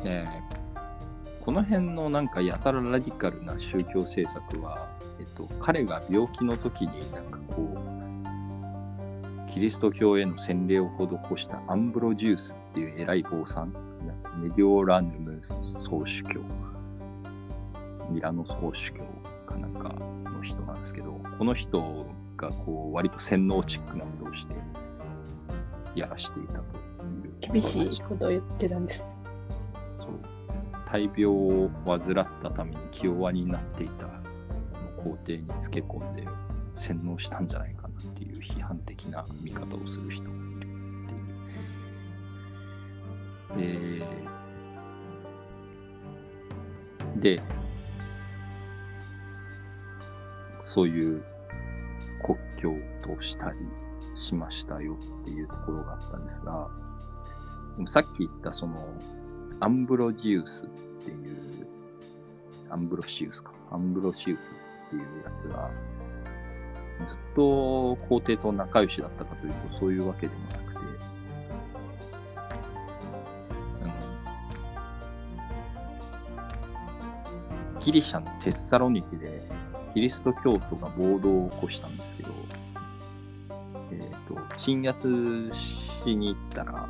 [0.03, 0.63] ねえ
[1.43, 4.87] この辺のなんかやたらラディカルな宗教政策は、
[5.19, 7.75] えっと、彼が病気の時になんかこ
[9.49, 13.73] う、キリスト教への洗礼を施したアンブロジウスっていう偉い坊さん、
[14.37, 15.41] メディオランヌム
[15.81, 16.39] 総主教、
[18.09, 19.03] ミラノ総主教
[19.45, 19.93] かなんか
[20.31, 22.05] の人なんですけど、この人
[22.37, 24.53] がこう割と洗脳チックなことをして
[25.93, 27.53] やらしていたという。
[27.53, 29.22] 厳しいことを言ってたんですね。
[30.93, 34.05] 大病を患ったために気弱になっていた
[35.03, 36.27] 皇帝につけ込んで
[36.75, 40.67] 洗脳したんじゃないかなっていう批判的な見方をする人もいる
[43.55, 44.05] っていう。
[47.19, 47.43] で、で、
[50.61, 51.23] そういう
[52.23, 52.71] 国境
[53.15, 53.57] としたり
[54.15, 56.69] しましたよっていうところがあったんですが、
[57.87, 58.93] さっき言ったその
[59.63, 60.67] アンブロジウスっ
[61.05, 61.65] ていう、
[62.69, 63.53] アンブロシウスか。
[63.71, 64.51] アンブロシウス
[64.87, 65.71] っていうやつが、
[67.05, 70.79] ずっと皇帝と仲良しだったかというと、そういうわけでもなくて、
[73.83, 73.85] あ
[77.75, 79.49] のギリシャのテッサロニキで、
[79.93, 82.29] キリスト教徒が暴動を起こしたんですけど、
[83.93, 86.89] えっ、と、鎮圧しに行ったら、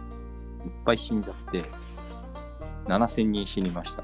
[0.65, 1.82] いっぱい死んじゃって、
[2.85, 4.03] 7000人死にました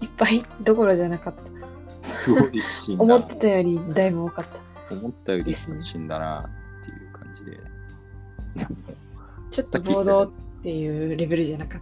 [0.00, 2.06] いっぱいどころじゃなかった。
[2.06, 3.04] すごい死んだ。
[3.04, 4.46] 思ってたよりだいぶ多かっ
[4.88, 4.94] た。
[4.94, 6.50] 思ったより死んだな
[6.82, 7.50] っていう感じで。
[8.56, 8.70] でも、
[9.50, 10.30] ちょっと暴動っ
[10.62, 11.80] ていうレベルじゃなかっ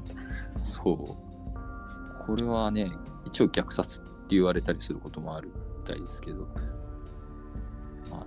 [0.54, 0.60] た。
[0.60, 2.26] そう。
[2.26, 2.92] これはね、
[3.24, 6.46] 一応虐殺って言われたりすることもあるみたいですけど、
[8.10, 8.26] まあ、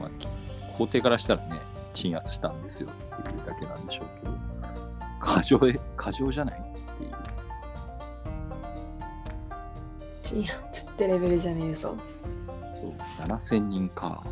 [0.00, 0.10] まあ、
[0.76, 1.60] 皇帝からしたらね、
[1.92, 2.88] 鎮圧したんですよ
[3.20, 4.47] っていうだけなんでしょうけど、
[5.20, 6.60] 過剰へ、過剰じゃない？
[6.60, 6.62] っ
[6.98, 7.12] ていう。
[10.22, 11.96] 鎮圧ってレベルじゃねえぞ。
[12.80, 12.92] そう
[13.26, 14.22] 7000人か。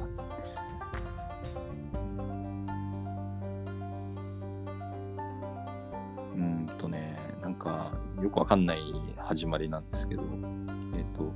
[6.34, 8.80] うーんとね、なんかよくわかんない
[9.18, 10.22] 始まりなんですけど、
[10.96, 11.32] えっ、と、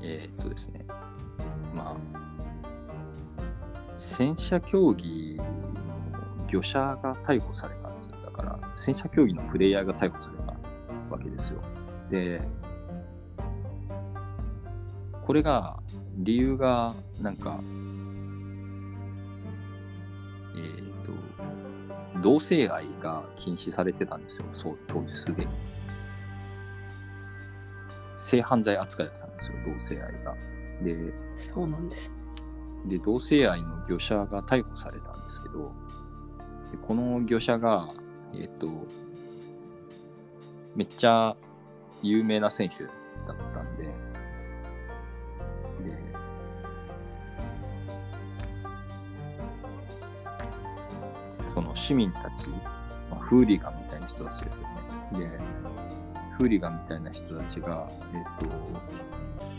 [0.00, 0.84] えっ、とですね、
[1.74, 2.21] まあ、
[4.12, 8.16] 戦車競技の魚者が逮捕されたんですよ。
[8.26, 10.52] だから、戦車競技のプレイヤーが逮捕された
[11.10, 11.62] わけですよ。
[12.10, 12.42] で、
[15.22, 15.78] これが、
[16.18, 16.92] 理由が、
[17.22, 17.58] なんか、
[20.56, 25.50] えっ、と、同性愛が禁止されてたんですよ、そう、当時すでに。
[28.18, 30.36] 性犯罪扱いだったんですよ、同性愛が。
[30.82, 32.10] で、そうなんです。
[32.10, 32.21] ね
[32.86, 35.72] で、同性愛の業者が逮捕されたんですけど、
[36.70, 37.88] でこの業者が、
[38.34, 38.68] えっ、と、
[40.74, 41.36] めっちゃ
[42.02, 42.90] 有名な選手だ
[43.34, 43.92] ったんで、で、
[51.54, 54.62] その市民たち、まあ、フーリガンみたいな人たちですよ
[55.20, 55.30] ね。
[55.30, 55.30] で、
[56.38, 58.48] フーリガンみたいな人たちが、えっ、と、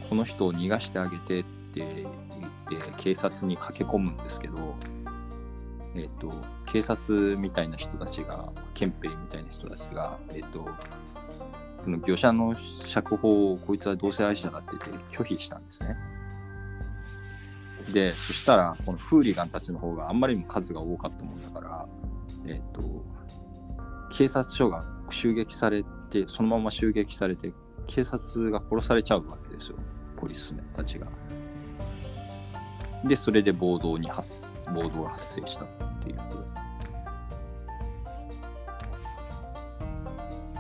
[0.09, 1.43] この人を逃がしてあげてっ
[1.74, 2.05] て
[2.76, 4.76] て、警察に駆け込むんですけど、
[5.95, 6.34] えっ、と、
[6.71, 10.67] 警察みたいな人たちが、憲兵みたいな人たちが、えっ、と、
[11.84, 12.55] その業者の
[12.86, 15.97] 釈放をこいつは同性愛者だって言って拒否したんですね。
[17.91, 21.86] で、そしたら、このフーリガンたちの方があんまりにも数が多かったもんだから、
[22.47, 22.82] えっ、と、
[24.11, 27.53] 警察署が襲撃されて、そのまま襲撃されて、
[27.88, 29.78] 警察が殺されちゃうわけですよ。
[30.17, 31.07] ポリスメンたちが。
[33.03, 34.31] で、それで暴動に発、
[34.73, 35.67] 暴動が発生したっ
[36.03, 36.17] ていう。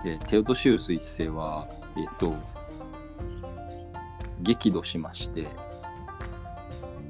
[0.03, 1.65] で、テオドシウス一世は、
[1.95, 2.35] えっ、と、
[4.41, 5.47] 激怒しまして、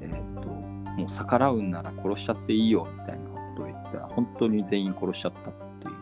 [0.00, 0.10] えっ、
[0.40, 5.94] と、もう逆らうんなら殺しちゃっていいよみたいなことを言ったら、本当に全員殺しちゃったっていう、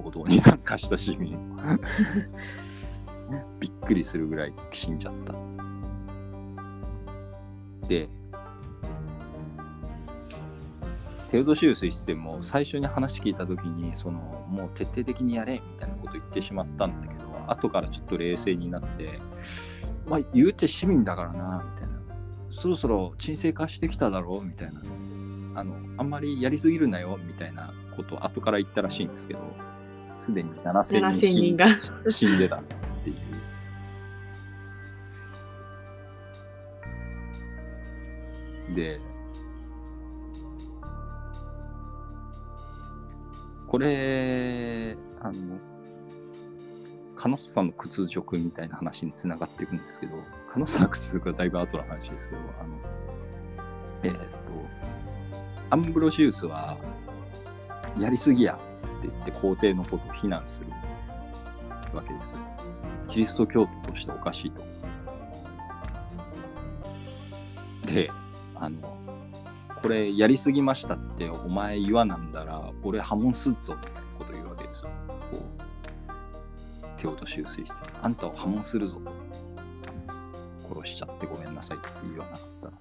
[0.00, 1.36] 暴動に参加した市民。
[3.58, 5.34] びっくりするぐらい死んじゃった。
[7.88, 8.08] で、
[11.28, 19.20] テオドシウス一世も最初に話聞いたときに、その、もう徹底的にやれみたいなこと言ってしまったんだけど、後からちょっと冷静になって、
[20.06, 21.96] まあ言うて市民だからな、みたいな。
[22.50, 24.80] そろそろ沈静化してきただろうみたいな。
[25.60, 29.40] あの、あんまりやりすぎるなよ、みたいなことを後から言ったらしいんですけど、
[30.18, 31.68] すでに7000 7000人死ん人が
[32.10, 32.62] 死んでた
[38.74, 39.00] で、
[43.66, 45.58] これ、あの、
[47.14, 50.12] カノッサの屈辱みたいな話につながっていくんですけど、
[50.48, 52.76] カノッサの屈辱はだいぶ後の話ですけど、あの、
[54.02, 54.26] えーっと、
[55.70, 56.76] アンブロシウスは、
[57.98, 60.66] やりすぎやって言って皇帝のことを非難する
[61.94, 62.38] わけですよ。
[63.08, 64.62] キリスト教徒としておかしいと。
[67.86, 68.10] で、
[68.58, 68.98] あの、
[69.82, 74.90] これやりすぎましたってお前言わなんだら俺破門すっぞみたいなこと言うわけですよ。
[75.30, 77.74] こう、テオドシウス一世。
[78.02, 79.12] あんたを破門するぞと。
[80.68, 82.72] 殺しちゃってごめんなさいって言わなかったら。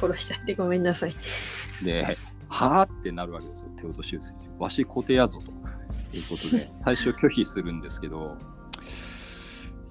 [0.00, 1.14] 殺しちゃってごめんなさい。
[1.82, 2.16] で、
[2.48, 4.58] はあってなるわけですよ、テオドシウス一世。
[4.58, 5.50] わし皇帝やぞと
[6.16, 8.36] いうことで、最初拒否するんですけど、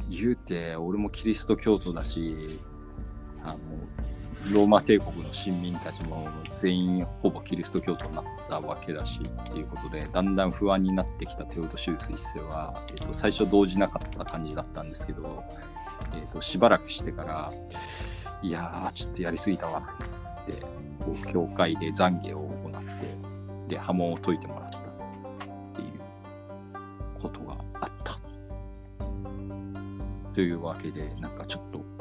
[0.09, 2.59] 言うて、俺もキリスト教徒だし、
[3.43, 3.57] あの、
[4.51, 15.43] ローマ帝国の臣民たちも全員ほぼキリスト教徒になったわけだしっていうことでだんだん不安になってきたテオドシウス一世は、えっと最初動じなかった感じだったんですけど、
[16.13, 17.51] えっとしばらくしてから
[18.41, 19.81] いやーちょっとやりすぎたわ
[20.43, 20.53] って
[20.99, 24.81] こう教会で懺悔を行ってで波紋を解いてもらったっ
[25.75, 28.19] ていうことがあった。
[30.33, 31.92] というわけでなんかちょっと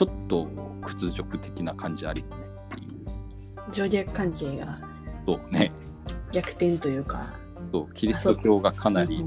[0.00, 0.48] ちょっと
[0.80, 2.36] 屈辱的な感じあるよね
[2.74, 3.70] っていう。
[3.70, 4.80] 上逆関係が
[5.26, 5.72] そうね。
[6.32, 7.34] 逆転というか、
[7.70, 9.22] そう、キリスト教がかなり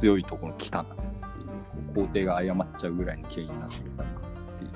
[0.00, 2.06] 強いところに来たなっていう。
[2.06, 4.70] 皇帝が謝っちゃうぐらいの経緯になってたのかっていう。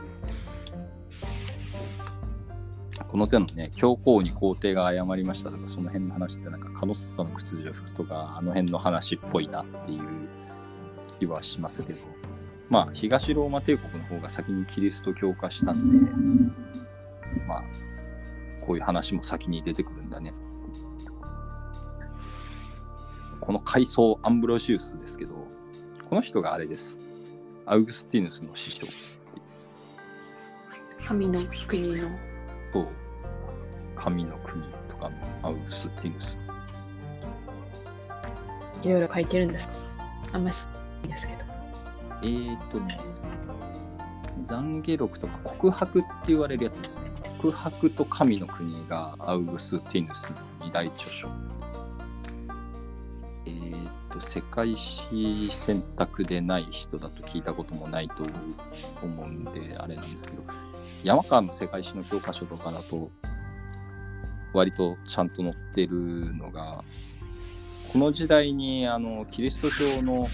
[3.09, 10.03] この手のね、教皇に皇帝が謝りましたとか、その辺の話ってなんか、カノッサの屈辱とか、あの辺の話っぽいなっていう
[11.19, 12.26] 気はしますけど。
[12.69, 16.13] まあ東ローマ帝国の方が先にキリスト教化したんで、
[17.47, 17.65] まあ
[18.61, 20.35] こういう話も先に出てくるんだね。
[23.41, 25.35] この階層アンブロシウスですけど、
[26.09, 26.99] この人があれです。
[27.65, 28.87] アウグスティヌスの師匠
[31.05, 32.09] 神の国の。
[32.73, 32.89] と
[33.95, 36.37] 神の国とかのアウグスティヌス。
[38.83, 39.75] いろいろ書いてるんですか
[40.33, 40.51] あんま
[41.03, 41.56] りですけど。
[42.23, 42.99] えーっとね、
[44.43, 47.03] 懺悔録とか告白って言われるやつですね。
[47.39, 51.29] 告白と神の国がアウグスティヌスの二大著書。
[53.45, 58.25] えーっと、世界史選択でない人だと聞いたこともないと
[59.03, 60.43] 思うんで、あれなんですけど、
[61.05, 63.09] 山川の世界史の教科書とかだと、
[64.53, 66.83] 割とちゃんと載ってるのが、
[67.93, 70.27] この時代にあのキリスト教の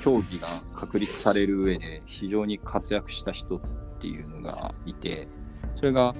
[0.00, 3.60] 教義が確立される上で非常に活躍した人っ
[4.00, 5.28] ていうのがいて、
[5.76, 6.14] それが、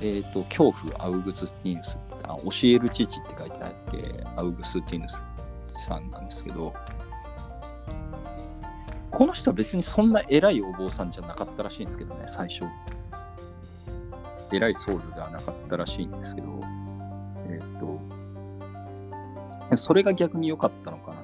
[0.00, 5.22] えっ、と、恐怖アウグスティヌス、あ教える父って書いてあって、アウグスティヌス
[5.86, 6.74] さんなんですけど、
[9.10, 12.64] この人は別にそんな偉いお坊さんじゃなかったらしいんですけどね、最初。
[14.52, 16.60] 偉い僧侶ではなかったらしいんですけど、
[17.48, 17.80] えっ、
[19.70, 21.19] と、それが逆に良かったのかな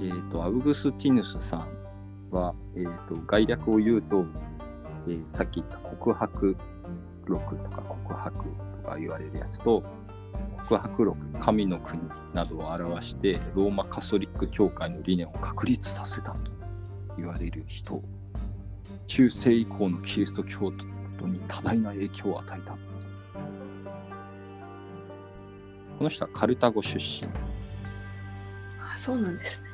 [0.00, 1.68] えっ、と、アウグスティヌスさん
[2.30, 4.24] は、えっ、と、概略を言うと、
[5.06, 6.56] えーさっき言った告白
[7.26, 8.44] 録とか告白
[8.82, 9.82] とか言われるやつと、
[10.68, 12.02] 告白録、神の国
[12.34, 16.52] などを表して、ローマカソリック教会の理念を確立させたと
[17.16, 18.02] 言われる人、
[19.06, 20.70] 中世以降のキリスト教
[21.18, 22.72] 徒に多大な影響を与えた。
[25.98, 27.28] この人はカルタゴ出身。
[28.80, 29.67] あ、そうなんですね。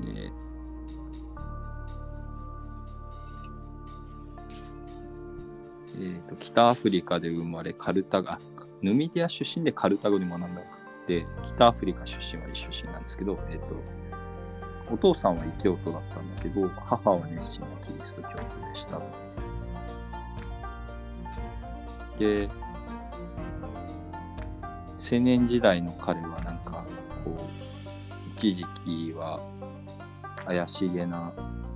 [0.00, 0.32] で
[5.96, 8.38] えーと北アフリカで生まれカルタガ
[8.82, 10.62] ヌミディア出身でカルタゴに学んだ。
[11.06, 13.74] で北アフリカ出身は一出身なんですけど、えー、と
[14.92, 19.00] お父さんは異教徒だったんだけど母は熱心なキリスト教徒でした。
[22.18, 22.48] で
[24.98, 26.84] 青年時代の彼はなんか
[27.24, 27.40] こう
[28.36, 29.40] 一時期は
[30.44, 31.32] 怪しげな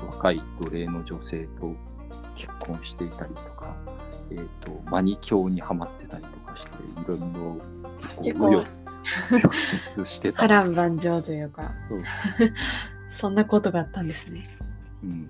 [0.07, 1.75] 若い奴隷の女性と
[2.35, 3.77] 結婚していたりとか、
[4.31, 6.69] えー、とマニ教にはまってたりとかして
[7.01, 7.61] いろいろ
[8.23, 8.85] 結構。
[9.31, 12.01] 結構してた波乱万丈というか、そう。
[13.13, 14.49] そんなことがあったんですね。
[15.03, 15.29] うん、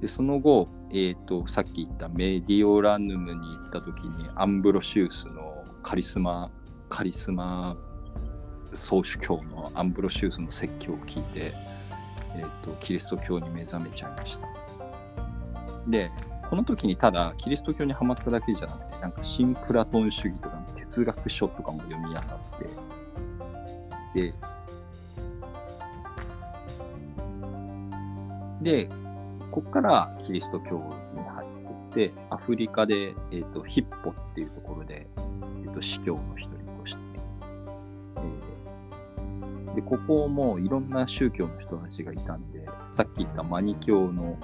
[0.00, 6.50] でその後、えー、とさっき言ったメディオラヌムに行った時にアンブロシウスのカリスマ
[6.90, 7.76] カリスマ
[8.74, 11.54] 総主教のアンブロシウスの説教を聞いて、
[12.36, 14.48] えー、とキリスト教に目覚めちゃいました。
[15.88, 16.10] で
[16.48, 22.22] この時にただキリスト教にはまっただけじゃなくてなんか新プラトン主義とか哲学書とかも読み漁っ
[24.14, 24.34] てで
[28.60, 28.90] で、
[29.50, 30.78] ここからキリスト教
[31.14, 31.60] に入って
[31.90, 36.59] って、アフリカで、えー、とヒッポっていうところで、えー、と司教の一人
[39.80, 44.38] で、ここもいろんな宗教の人たちがいたんで、さっき言ったマニ教の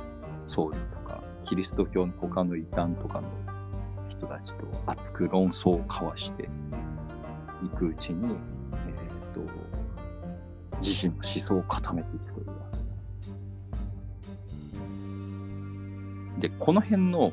[0.47, 3.28] 僧侶とか、キリスト教の他の異端とかの
[4.09, 6.49] 人たちと熱く論争を交わして
[7.62, 8.37] いくうちに、
[8.72, 9.41] えー、と
[10.80, 12.47] 自身の思想を固めていくという
[16.39, 17.32] で、この辺の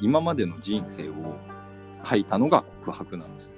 [0.00, 1.36] 今までの人生を
[2.04, 3.50] 書いたのが告白なんです。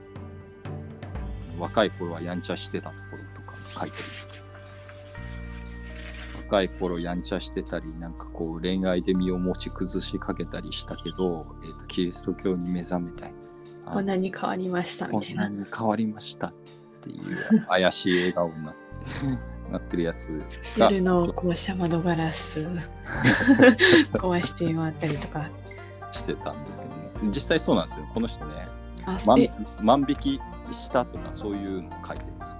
[1.59, 3.08] 若い頃はやんちゃしてたと
[3.69, 4.05] 書いてる。
[6.47, 13.33] 若い頃やんちゃしてたり、なんかこう恋愛で身を持ち崩しかけたりしたけど、えーとキリスト教に目覚めたい。
[13.85, 15.49] あこんなに変わりましたみこんなたいな。
[15.49, 16.53] に変わりましたっ
[17.03, 18.89] ていう怪しい笑顔になって
[19.73, 20.29] なってるやつ
[20.79, 22.66] が夜の校舎窓ガラス
[24.14, 25.49] 壊して回ったりとか。
[26.12, 27.11] してたんですけどね。
[27.35, 28.09] 実際そうなんですよ。
[28.14, 28.69] この人ね、
[29.27, 29.39] 万
[29.83, 30.41] 万引き
[30.73, 32.57] したとかそういうのを書いてるんです。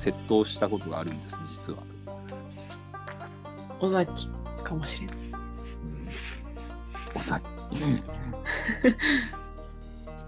[0.00, 1.80] 窃盗したことがあるんです、実は。
[3.80, 4.30] 尾崎
[4.64, 5.16] かもしれない。
[5.16, 6.08] うん、
[7.16, 7.46] お酒。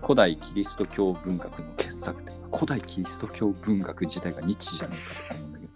[0.02, 5.72] 古代キリスト教文学の傑作で古代キリスト教文学自体がニッチじゃないかと思うんだけど。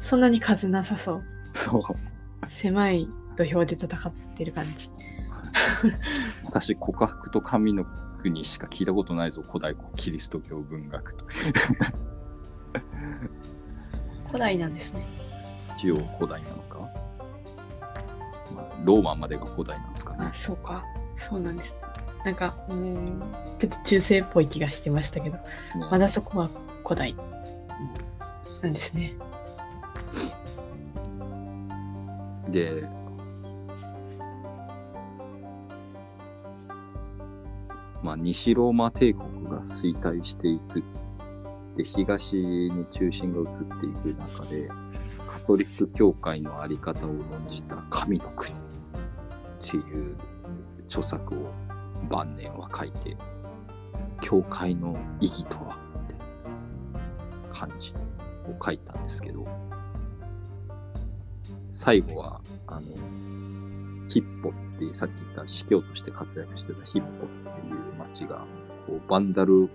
[0.00, 1.22] そんなに数なさそう。
[1.52, 1.82] そう。
[2.48, 4.88] 狭い土俵で戦ってる感じ。
[6.44, 7.84] 私、告白と神の
[8.22, 11.26] 国しか聞いたことないぞ、古代キリスト教文学と。
[14.28, 15.02] 古代なんですね。
[15.76, 16.78] 一応古代なのか、
[18.54, 20.32] まあ、ローマまでが古代なんですかねあ、。
[20.32, 20.84] そうか。
[21.16, 21.76] そうなんです。
[22.24, 23.22] なんか、うーん、
[23.58, 25.42] ちょっと中世っぽい気がしてましたけど、ね
[25.90, 26.48] まだそこは
[26.84, 27.14] 古代
[28.62, 29.14] なんですね。
[32.48, 32.84] で、
[38.02, 40.82] まあ、西ローマ帝国が衰退していく。
[41.78, 44.68] で、東に中心が移っていく中で、
[45.28, 48.56] カトリック教会のあり方を論じた神の国っ
[49.62, 50.16] ていう
[50.86, 51.52] 著作を
[52.10, 53.16] 晩年は書いて、
[54.20, 56.16] 教会の意義とはって
[57.52, 57.96] 漢字を
[58.60, 59.46] 書いたんですけど、
[61.70, 62.88] 最後は、あの、
[64.08, 68.44] ヒッポって、さっき言った司教として活躍してたヒッポっていう町が、
[68.84, 69.70] こうバンダル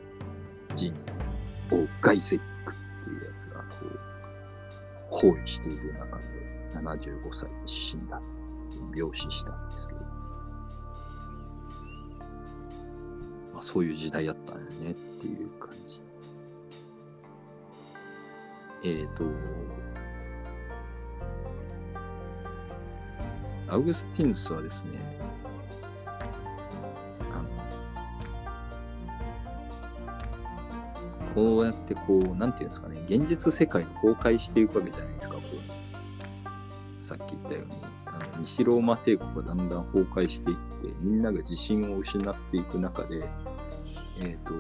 [0.76, 0.94] 人
[1.74, 4.00] をガイセックっていうやつが、こう、
[5.10, 6.24] 包囲している中で
[6.76, 8.22] 75歳で死んだ。
[8.96, 10.00] 病死したんですけど。
[13.54, 16.02] まあ、そういう時代やったんやねっていう感じ。
[18.84, 19.24] えっ、ー、と、
[23.70, 25.13] アウグスティヌスはですね、
[31.34, 37.02] こうやってこう、なんていうんですかね、現実世界が崩壊していくわけじゃないですか、こう。
[37.02, 37.74] さっき言ったように、
[38.06, 43.24] あの西ローマ帝国がだんだん崩壊していって、みんなが自信を失っていく中で、
[44.22, 44.54] えっ、と、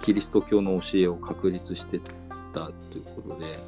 [0.00, 2.00] キリスト教の教えを確立して
[2.54, 3.58] たということで、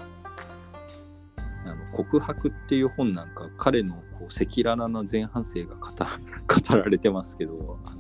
[1.65, 8.00] あの告白っていう本なんか彼のこう赤裸々な前半生が語 語られてますけどあの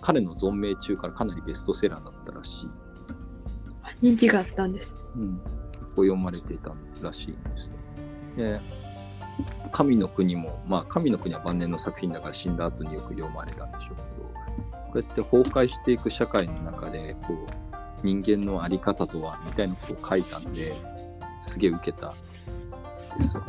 [0.00, 2.68] 彼の存命中からかなりベストセラーだったらしい、
[4.00, 4.96] 人気があったんです。
[5.16, 6.72] うん、こう読まれていた
[7.02, 8.60] らしいんですで
[9.72, 14.30] 神の国もまあ神の国は晩年の作品だから死んだ後によく読まれたんでしょうけど
[14.90, 17.46] こうやって崩壊していく社会の中でこう
[18.02, 20.74] 人間の在り方とはみたいなことを書いたんで
[21.42, 22.14] すげえ受けた
[23.18, 23.44] ですよ。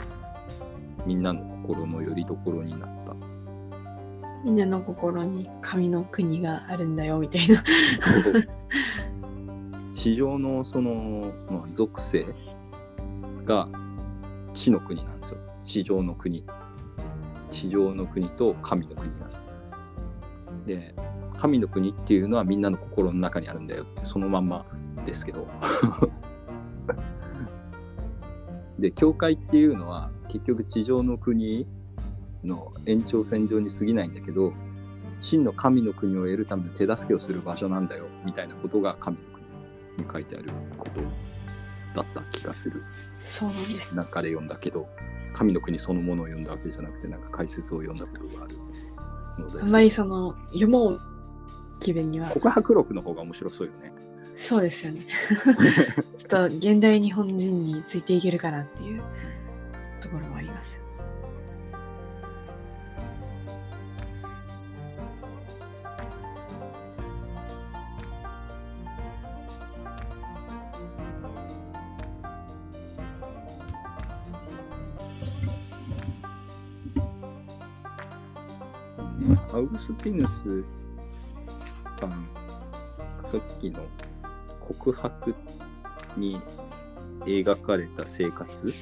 [1.06, 3.01] みんなの心の拠り所になった。
[4.44, 7.64] みんなの心に神の国があるんだよみたいな。
[9.94, 12.26] 地上のその、まあ、属性
[13.46, 13.70] が
[14.54, 15.38] 地の国なんですよ。
[15.64, 16.44] 地上の国。
[17.52, 19.42] 地上の国と神の国なんです。
[20.66, 20.96] で、
[21.38, 24.66] 神の国っていうのはみんなの心の中にあるんだよって、そのまんま
[25.06, 25.48] ですけど。
[28.80, 31.68] で、教会っていうのは結局地上の国
[32.44, 34.54] の延長線上に過ぎないんだけど、
[35.22, 41.02] 真の神の国を得るための手助けをする場所なんだよみたいなことが神の国に書いてあること
[41.96, 42.84] だった気がする。
[43.22, 43.96] そうなんです。
[43.96, 44.88] 中で読んだけど、
[45.34, 51.02] 神の国そのものを読んだわけじゃなくて、なんか解説を読んだことがあるのであんまりその読もう
[51.80, 53.94] 気分には告白録の方が面白そうよね。
[54.38, 55.02] そうですよね。
[56.18, 59.02] ちょっと現代日本人についていけるかなっていう
[60.02, 60.81] ところもあります。
[79.54, 80.64] アウグスティヌス
[82.00, 82.28] さん、
[83.22, 83.82] さっきの
[84.60, 85.36] 告白
[86.18, 86.40] に
[87.22, 88.74] 描かれた生活？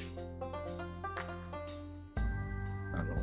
[2.94, 3.16] あの、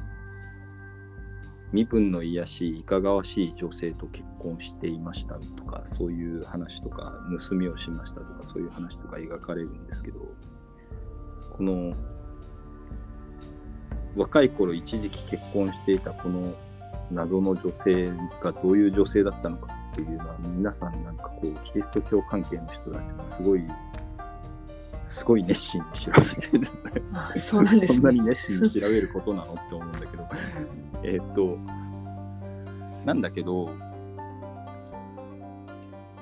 [1.72, 7.14] 身分の癒しいかがわしい女性と結婚していましたとか、そういう話とか、
[7.48, 10.20] 盗みをしましたとか、そういう話とか描かれるんですけど、
[11.56, 11.94] この、
[14.16, 16.54] 若い頃一時期結婚していたこの
[17.10, 23.64] 謎の女性がどういう女性だったのかっていうのは皆さんなんかこうキリスト教関係の人たちもすごい
[25.04, 27.86] すごい熱心に調べてるんだよあそんですね。
[27.94, 30.28] そんなに熱心に調べることなのって思うんだけど
[31.02, 31.58] えーっと
[33.04, 33.70] なんだけど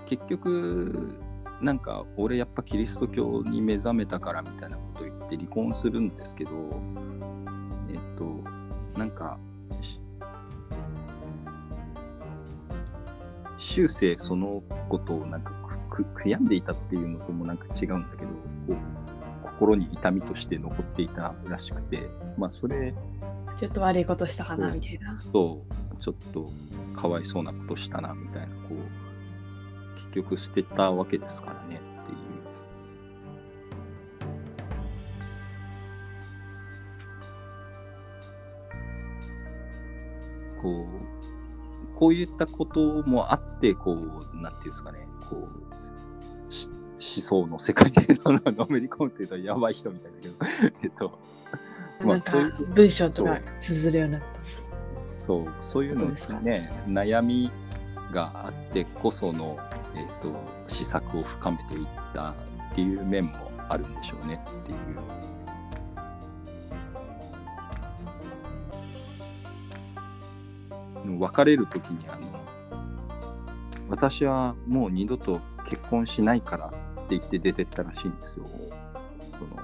[0.07, 1.19] 結局
[1.63, 6.51] なんか俺やっぱキリスト教に目覚めたからみたいなこと言って離婚するんですけど
[7.89, 8.45] えーっと
[8.99, 9.39] なんか
[13.59, 15.53] 終生そのことをなんか
[15.89, 18.29] くく悔やんでいたっていうのともなんか違うんだけど
[18.67, 18.77] こう
[19.43, 22.93] 心に痛みとして残っていたらしくて、まあ、それ
[23.57, 25.17] ちょっと悪いことしたかなみたいな。
[25.17, 26.51] そうちょっと
[26.97, 32.19] かわいそうなことしたなみたいなこう結局捨てたわけですからねっていう。
[40.61, 41.14] こう
[42.05, 46.69] こういったこともあってこうなんていうんですかねこうし
[47.31, 50.37] 思想の世界でのめり込むっていうとやばい人みたいだけど
[50.85, 51.19] えっと
[52.05, 54.27] まあそういう文章とか綴るようになった。
[55.07, 57.51] そうそういうのですね悩み
[58.13, 59.57] があってこその、
[59.95, 60.35] えー、と
[60.67, 62.35] 施策を深めていった
[62.73, 65.24] っていう面もあるんでしょうねっていう。
[71.05, 72.45] 別れる時にあの
[73.89, 76.71] 私はもう二度と結婚しないからっ
[77.09, 78.47] て言って出てったらしいんですよ。
[79.33, 79.63] その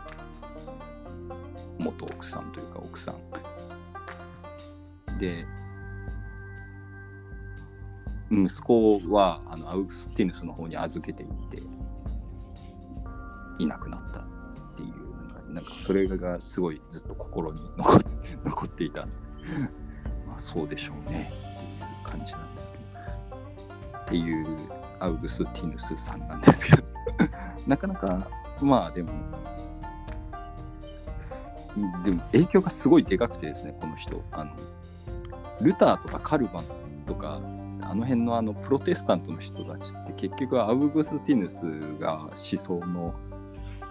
[1.79, 5.19] 元奥さんというか奥さん。
[5.19, 5.47] で、
[8.31, 11.63] 息子はあのアウグスティヌスの方に預けていって、
[13.59, 14.25] いなくなったっ
[14.77, 14.89] ていう、
[15.33, 18.01] なんかなんかそれがすごいずっと心に残っ
[18.45, 19.09] 残っていた。
[20.41, 23.99] まあ、そうでしょうねっていう感じなんですけど。
[23.99, 24.47] っていう
[24.99, 26.83] アウグスティヌスさんなんですけど、
[27.67, 28.27] なかなか、
[28.61, 29.13] まあでも、
[31.21, 31.53] す
[32.05, 34.23] でも影響がすごいでかくてですね、この人。
[34.33, 34.53] あの
[35.61, 36.65] ルターとかカルバン
[37.07, 37.41] とか、
[37.83, 41.61] あの辺のあのプロテスタントの人たちって結局アウグスティヌス
[42.01, 43.15] が思想の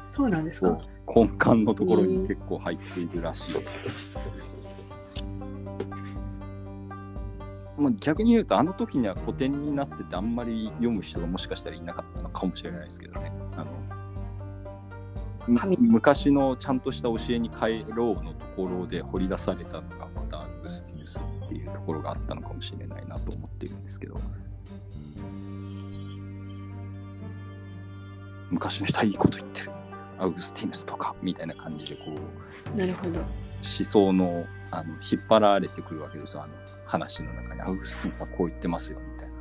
[0.06, 0.80] そうなんですか
[1.16, 3.56] 根幹のところに結構入っているらしい。
[7.80, 13.32] まあ、逆に言うとあの時には古典になっててあんまり読む人がもしかしたらいなかったのかもしれないですけどね。
[13.55, 13.67] あの
[15.80, 24.19] 昔のちゃんとした教えに帰ろうのところで掘り出されたのがまたアウグスティヌスっていうところがあったのかもしれないなと思っているんですけど
[28.51, 29.71] 昔の人はいいこと言ってる
[30.19, 32.03] アウグスティヌスとかみたいな感じでこ
[32.75, 33.49] うなるほど。
[33.64, 36.43] 思想のあの引っ張られてくるわけですよ。
[36.43, 36.53] あの
[36.86, 37.62] 話の中に。
[37.62, 39.34] アウグスティヌスはこう言ってますよみたいな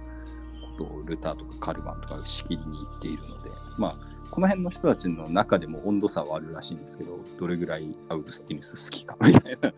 [0.77, 3.51] ことをルターとかカルバンとかがしきりに言っているので。
[3.77, 9.73] まあこの辺の人たちの中でも温度差はあるらしいんですけどどれぐらいアウグスティヌス好きかみたいな。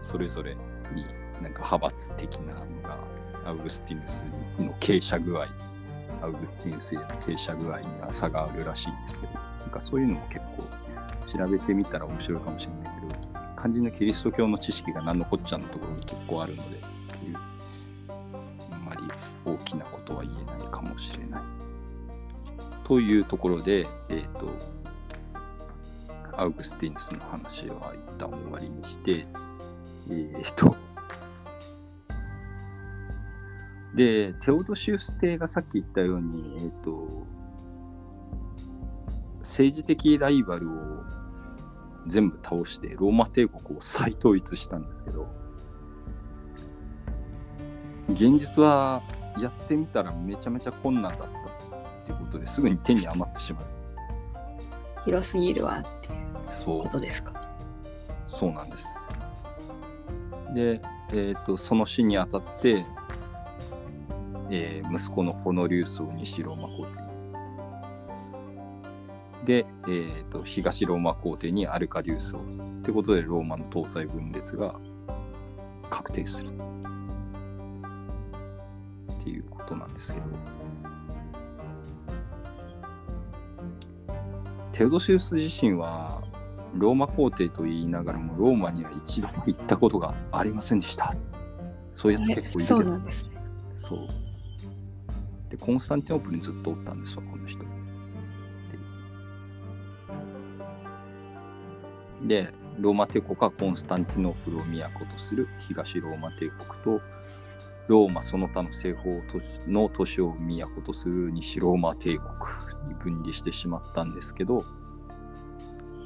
[0.00, 0.54] それぞれ
[0.94, 1.04] に
[1.42, 2.98] なんか派閥的なのが
[3.44, 4.22] アウグスティヌス
[4.58, 5.46] の傾斜具合
[6.22, 10.64] アウグスティヌスへの傾斜具合には差があるらしいんですけどなんかそういうのも結構
[11.32, 13.22] 調べてみたら面白いかもしれないけど
[13.58, 16.80] 肝心のキリスト教の知識が何のこっちゃのところに結構あるのでっ
[17.18, 17.38] ていう
[18.72, 19.00] あんまり
[19.44, 21.42] 大きなことは言えないかもしれない。
[22.84, 24.52] というところで、えっ、と、
[26.36, 29.26] アウグスティヌスの話は一旦終わりにして、
[30.10, 30.76] えっ、と、
[33.94, 37.08] で、テオドシウス帝がさっき言ったように、えっ、と、
[39.40, 41.21] 政治的ライバルを
[42.06, 45.26] 全部倒してローマ帝国を再統一したんですけど、
[48.08, 49.02] 現実は
[49.40, 51.28] やってみたらめちゃめちゃ困難だったっ
[52.04, 53.64] ていうことですぐに手に余ってしまう。
[55.04, 57.32] 広すぎるわっていうことですか？
[58.26, 58.86] そうなんです。
[60.54, 60.82] で、
[61.12, 62.84] えー、とその死にあたって、
[64.50, 67.01] えー息子のホノリウスを西ローマ皇帝に。
[69.44, 72.38] で、えー、と東ローマ皇帝にアルカディウスを。
[72.38, 72.42] っ
[72.84, 74.78] てことでローマの東西分裂が
[75.90, 76.50] 確定する。
[79.20, 80.26] っていうことなんですけど。
[84.72, 86.22] テオドシウス自身は
[86.74, 91.14] ローマ皇帝と言いながらもローマには一度も行ったことがありませんでした。
[91.92, 93.30] そういうやつ結構いるそうなんですね。
[93.74, 94.08] そう。
[95.50, 97.64] で、コンスタンティノープルにずっとおったんですわ、この人。
[102.24, 107.00] で、ローマ帝国はコンスタンティノープルを都とする東ローマ帝国と、
[107.88, 109.10] ローマその他の西方
[109.66, 114.64] の都市を都とする西ローマ帝国に分離してしまったんですけど、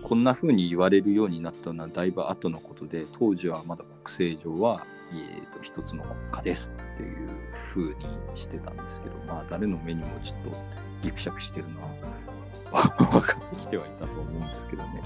[0.02, 7.28] こんな風に言われるようになったのはだいぶ後のことで、当時はまだ国政上は、えー、と一つの国家ですっていう
[7.74, 10.56] 風にしてたんですけど、まあ誰の目にもちょっと
[11.02, 11.80] ギクシャクしてるの
[12.72, 15.02] は 分かってきてはいたと思うんですけどね。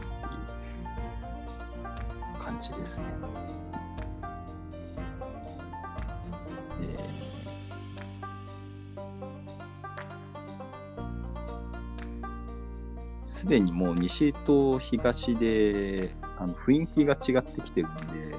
[2.43, 3.07] 感じですね。
[6.81, 7.31] えー
[13.29, 18.37] すでにもう西と東であの雰囲気が違ってきてるんで、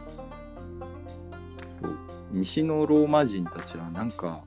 [2.32, 4.43] 西のローマ人たちはなんか、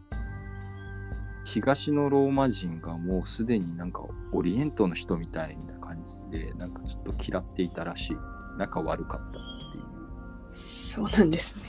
[1.45, 8.17] 東のローマ人がもうすでになんかオリエントの人みたいな感じで、なんかちょっと嫌っていたらしい。
[8.57, 9.33] 仲悪かったっ
[9.73, 9.85] ていう。
[10.55, 11.63] そうなんですね。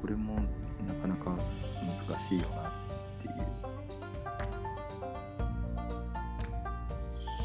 [0.00, 0.40] これも
[0.86, 1.36] なかなか
[2.08, 2.72] 難しいよなっ
[3.20, 3.34] ていう。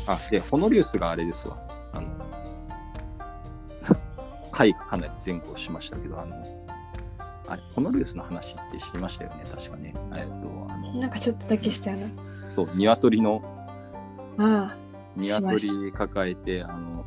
[0.07, 1.57] あ、で、ホノリウスがあれですわ。
[1.93, 2.07] あの、
[4.51, 6.35] 回がかなり前後しましたけど、あの、
[7.47, 9.93] あれ、ホノリウスの話って知りましたよね、確かね。
[10.15, 12.07] えっと、あの、なんかちょっとだけしたよな。
[12.55, 13.41] そう、鶏の、
[14.37, 14.86] ああ、
[15.25, 17.05] しま鶏抱えて、あの、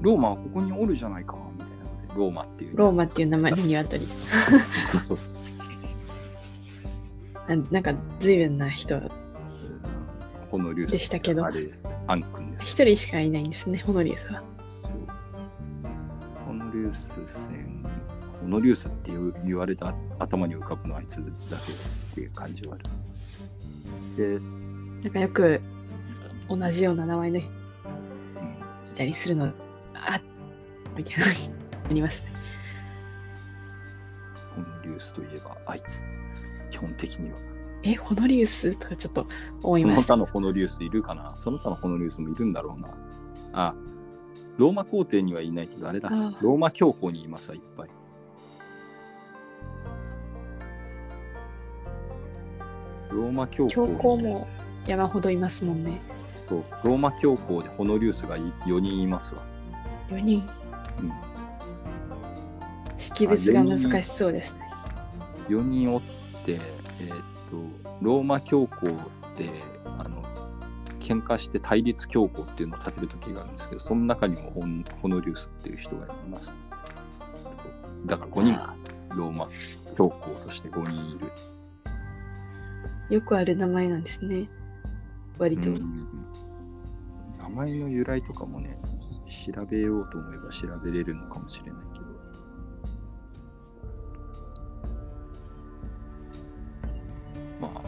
[0.00, 2.76] ローマはここにおるじゃないか、みたいなことで、ローマっていう。
[2.76, 4.06] ローマっていう名前の鶏。
[4.92, 5.18] そうそう。
[7.48, 9.00] ななんか随分な人、
[10.50, 11.88] ホノリウスでしたけどあれです。
[12.06, 12.66] アン君です。
[12.66, 14.42] 一人しかいないんですね、ホノリウスは。
[14.70, 14.92] そう。
[16.46, 17.84] ホノリウス戦、
[18.42, 19.12] ホノリウスって
[19.44, 21.76] 言われた頭に浮かぶのはあいつだけっ
[22.14, 22.84] ていう感じはある。
[24.16, 24.40] で、
[25.04, 25.60] なんかよく
[26.48, 29.52] 同じような名前の人うん、いたりするの、
[29.94, 30.20] あ
[30.96, 32.32] みたいな、ありますね。
[34.56, 36.02] ホノリウスといえばあいつ。
[36.70, 37.38] 基本的には。
[37.82, 39.26] え、ホノリウスとかちょっと
[39.62, 40.26] 思いましたその他。
[40.26, 41.34] のホノリウスいるかな？
[41.36, 42.88] その他のホノリウスもいるんだろうな。
[43.52, 43.74] あ、
[44.56, 46.08] ローマ皇帝にはいないけど、あれだ。
[46.10, 47.88] あローマ教皇にいますわ、いっぱい。
[53.10, 54.48] ローマ教皇教に皇も
[54.86, 56.00] 山ほどいますもんね。
[56.48, 59.42] そうローマ教皇でホノリウスが4人いますわ。
[60.08, 60.48] 4人。
[61.00, 61.12] うん、
[62.96, 64.60] 識別が難しそうですね。
[65.48, 66.02] 4人おっ
[66.44, 66.60] て、
[67.00, 67.56] えーっと、
[68.02, 68.86] ローマ教皇
[69.36, 69.62] で、
[69.96, 70.22] あの、
[71.00, 76.54] 喧嘩して対立教皇っていうのを立てる時があるんですけど、その中にもホンホノリウスっていう人がいます。
[78.06, 78.76] だから5人か、
[79.10, 79.48] ローマ
[79.96, 81.30] 教皇として5人いる。
[83.10, 84.48] よくある名前なんですね。
[85.38, 85.70] 割と。
[85.70, 86.08] うん
[87.48, 88.78] 名前の由来とかもね、
[89.26, 92.06] 調べようと思えば調べれるのかもしれないけど。
[97.60, 97.82] まあ、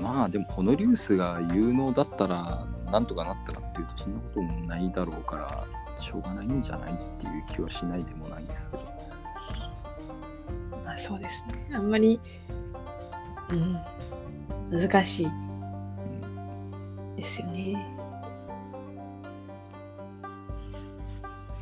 [0.00, 5.66] まあでもホノリウスが有能だったらなんとかなったかっていうとそんなこともないだろうから
[5.98, 8.84] しょうがないんじゃないっていう気はしないでもないんですけど。
[10.84, 11.70] まあそうですね。
[11.74, 12.20] あんまり、
[14.70, 15.51] うん、難しいうん
[17.22, 17.76] ですよね。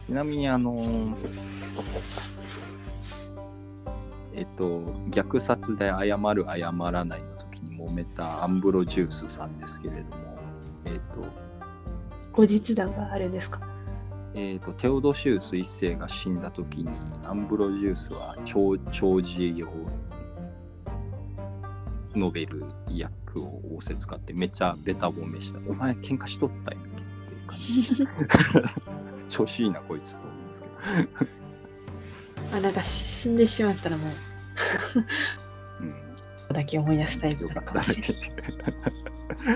[0.06, 1.14] ちなみにあの
[4.32, 4.80] えっと
[5.10, 10.38] 虐殺で謝る謝らないの時に揉めたアンブロジュースさんですけれども
[10.86, 11.24] えっと
[12.32, 13.60] 後日談があるんですか？
[14.34, 16.88] えっとテオドシウス一世が死んだ時に
[17.24, 19.68] アンブロジュースは長長寿を
[22.14, 28.38] 述べる役を仰せ使ってめっちゃベタ褒めしたお前喧嘩しとったんやんけっていう感
[29.28, 34.10] じ調子いいなこいつと思うんですけどあ、なんか死んでしまったらもう、
[35.80, 35.94] うん
[36.52, 38.22] だけ思い出すタイプよかなのっただかもしれない。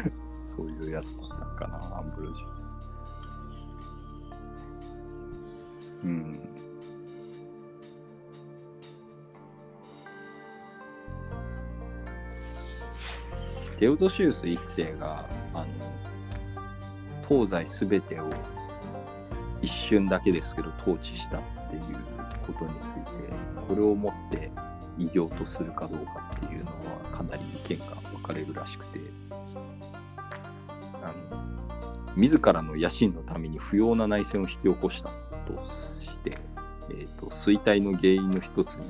[0.04, 0.10] け。
[0.44, 2.78] そういうやつだったかな、アンブロジュース。
[6.04, 6.53] うん。
[13.78, 15.66] テオドシウス一世が、あの、
[17.28, 18.28] 東西すべてを
[19.62, 21.82] 一瞬だけですけど統治したっていう
[22.46, 23.10] ことについて、
[23.68, 24.50] これをもって
[24.98, 29.00] 偉業とするかどうかっていうのはかなり意見が分かれるらしくて
[31.02, 35.10] あの自らの野心のために不要な内戦を引き起こした
[35.46, 36.38] として、
[36.90, 38.88] えー、と衰退の原因の一つに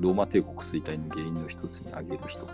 [0.00, 2.46] ローマ帝国衰退の原因の一つに挙げる人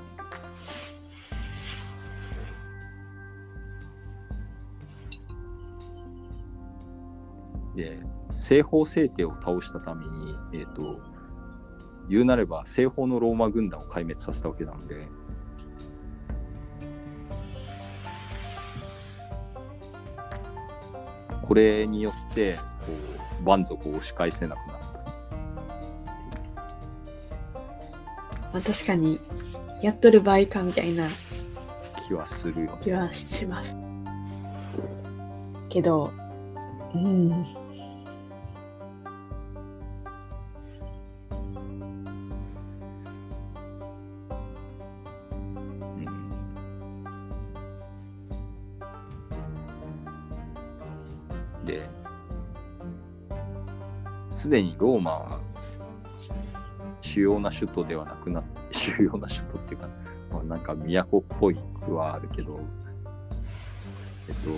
[8.44, 11.00] 西方聖帝を倒したために、えー、と
[12.10, 15.08] 言うなれば西方のローマ軍団を壊滅させたわけなので
[21.40, 22.92] これによってこ
[23.40, 24.78] う蛮族を押し返せなくなった
[28.52, 29.18] まあ確かに、
[29.82, 31.08] やっとる場合かみたいな
[32.06, 32.78] 気はするよね。
[32.82, 33.74] 気はします。
[35.70, 36.12] けど、
[36.94, 37.04] うん。
[37.04, 37.63] うん
[54.44, 55.40] すでにローマは
[57.00, 59.88] 主要な首都ではなくなって、主要な首都っていうか、
[60.30, 61.56] まあ、なんか都っぽい
[61.88, 62.60] はあるけど、
[64.28, 64.50] えっと、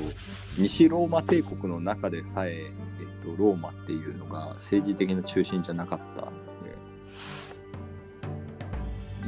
[0.59, 6.41] 西ローマ帝国の中でさえ、えっと、ローマっていうのが政治的な中心じゃなかったんで、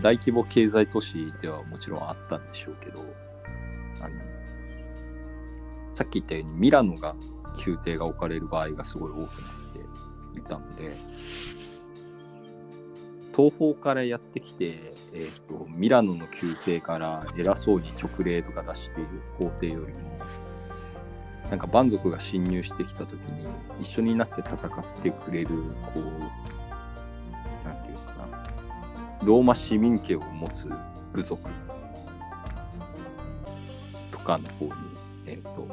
[0.02, 3.04] 大規模経済都市ではもちろんあったんでしょうけど、
[4.00, 4.20] あの
[5.94, 7.14] さっき言ったようにミラノが
[7.64, 9.57] 宮廷が置かれる場合がすごい多くなって
[10.38, 10.94] いたので、
[13.36, 19.08] 東方からやってきて、えーと、ミラノの宮廷から偉そうに直令とか出している
[19.38, 20.18] 皇帝よりも
[21.50, 23.48] なんか蛮族が侵入してきた時に
[23.80, 24.58] 一緒になって戦っ
[25.02, 25.48] てくれる
[25.94, 26.04] こう
[27.66, 28.44] なんていうかな。
[29.22, 30.68] ローマ市民権を持つ
[31.12, 31.48] 部族。
[34.10, 34.72] とかの方に、
[35.26, 35.66] えーと、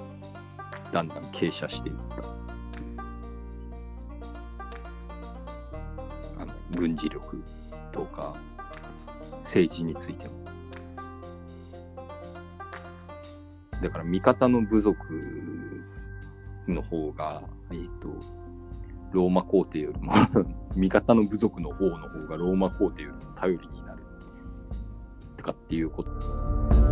[0.92, 2.45] だんだん傾斜していった。
[6.76, 7.44] 軍事力
[7.92, 8.36] とか
[9.38, 10.34] 政治についても。
[13.82, 14.98] だから味方の部族
[16.68, 18.10] の方が、えっ、ー、と、
[19.12, 20.14] ローマ皇帝よりも
[20.76, 24.04] 味方の部族の王の方がローマ皇帝よりも頼りになる
[25.38, 26.85] とかっていうこと。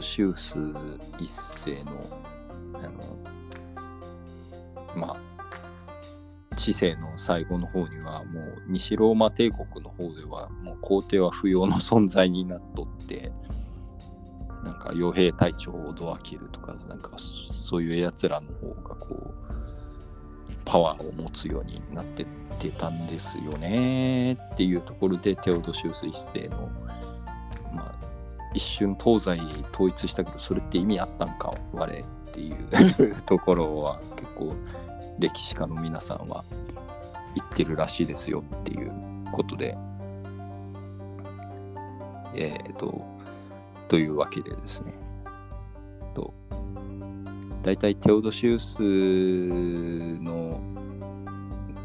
[0.00, 0.54] 郷土シウス
[1.18, 1.92] 一世の、
[2.74, 3.18] あの、
[4.96, 13.30] まあ、知性の最後の方には、もう西ローマ帝国の方では、もう皇帝は不要の存在になっとって、
[14.64, 17.12] なんか傭兵隊長をドアキルとか、なんか
[17.52, 19.34] そういうやつらの方がこう、
[20.64, 22.26] パワーを持つようになってっ
[22.60, 26.70] てたんですよねっていうところでテオドシウス一世の
[28.54, 29.40] 一瞬東西
[29.72, 34.54] 統一したけどそれって意味あったんか我っていうところは結構
[35.18, 36.44] 歴史家の皆さんは
[37.34, 38.92] 言ってるらしいですよっていう
[39.32, 39.76] ことで。
[42.34, 43.06] えっ、ー、と
[43.88, 44.94] というわけでですね。
[46.14, 46.32] と
[47.62, 50.59] 大体テオドシウスの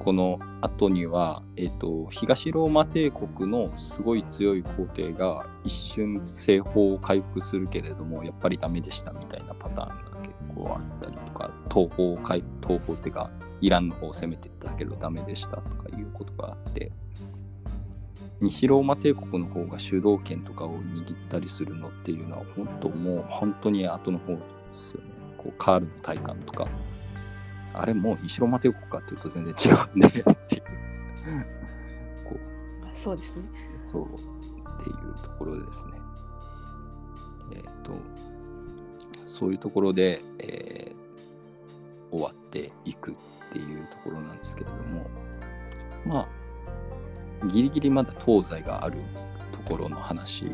[0.06, 13.32] この後には、えーと、東ローマ帝国のすごい強い皇帝が一瞬西方を回復するけれどもやっぱりダメでしたみたいなパターンが結構あったりとか東方を東方っていうか
[13.62, 16.92] イランの方を攻めていったけどダメでしたとかいうことがあって
[18.42, 24.40] 西ローマ帝国の方が主導権とかを握ったりするのっていうのは本当もう本当に後の方で
[24.72, 25.10] すよね。
[25.36, 26.68] こうカールの体感とか。
[27.82, 30.64] あれもう西ローマ帝国かっていうと全然違うんでっていう。
[32.24, 32.98] こう。
[32.98, 33.44] そうですね。
[33.78, 35.94] そうっていうところですね。
[37.54, 37.94] えっ、ー、と
[39.28, 43.16] そういうところで、えー、終わっていくっ
[43.52, 45.10] ていうところなんですけれども。
[46.06, 49.00] まあギリギリまだ東西がある
[49.52, 50.52] ところの話の、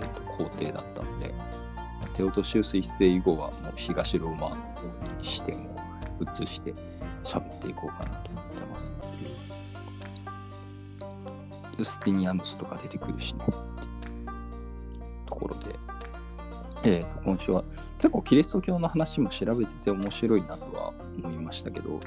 [0.00, 1.32] えーと、工程だったので。
[2.14, 4.56] テオトシウス一世以後はもう東ローマ
[5.18, 5.69] に視点を
[6.24, 6.74] 移して
[7.24, 8.94] 喋っていこうかなと思ってます。
[11.78, 13.40] ユスティニアヌスとか出てくるしね
[15.26, 15.76] ところで、
[16.84, 17.64] え、ー、と、今週は
[17.98, 20.92] 結構キリスト教の話も調べてて面白いなとは
[21.22, 22.00] 思いましたけど、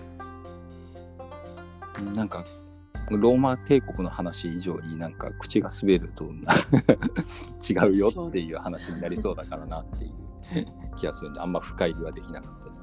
[2.14, 2.46] なんか、
[3.10, 6.26] ローマ帝国の話以上になんか口が滑ると
[7.70, 10.14] 違うよっていう話になりそうだからなっていう
[10.96, 12.83] 気がするんで、あんま深入りはできなかったです。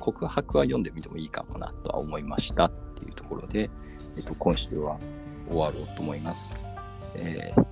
[0.00, 3.70] 告白は読んでみてもいいかもなとは思いましたっていうところで、
[4.16, 4.98] えっと、今週は
[5.48, 6.56] 終わろうと思います。
[7.14, 7.66] えー、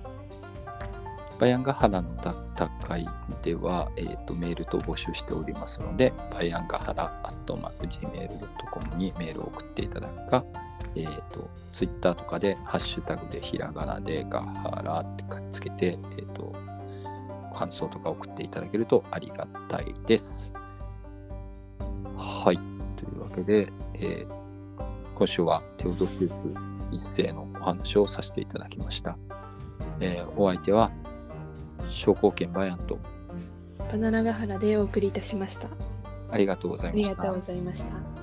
[1.39, 2.09] バヤンガハラの
[2.55, 3.09] 戦い
[3.41, 10.45] では、えーと、メールと募集しておりますので、バヤンガハラアットマーク Gmail.com にメールを送っていただくか、
[10.95, 16.53] えーと、ツイッターとかでハッシュタグでひらがなでガハラってつけて、えーと
[17.59, 20.53] 感想とか送っていただけるとありがたいです。
[22.17, 22.55] はい。
[22.97, 29.17] というわけで、えー、今週はテオドフープ一世のお話をさせていただきました。
[29.99, 30.91] えー、お相手は、
[31.89, 32.99] 商工研バヤンと
[33.91, 35.67] バナナガハラでお送りいたしました。
[36.31, 37.11] ありがとうございました。
[37.11, 38.18] ありがとうございました。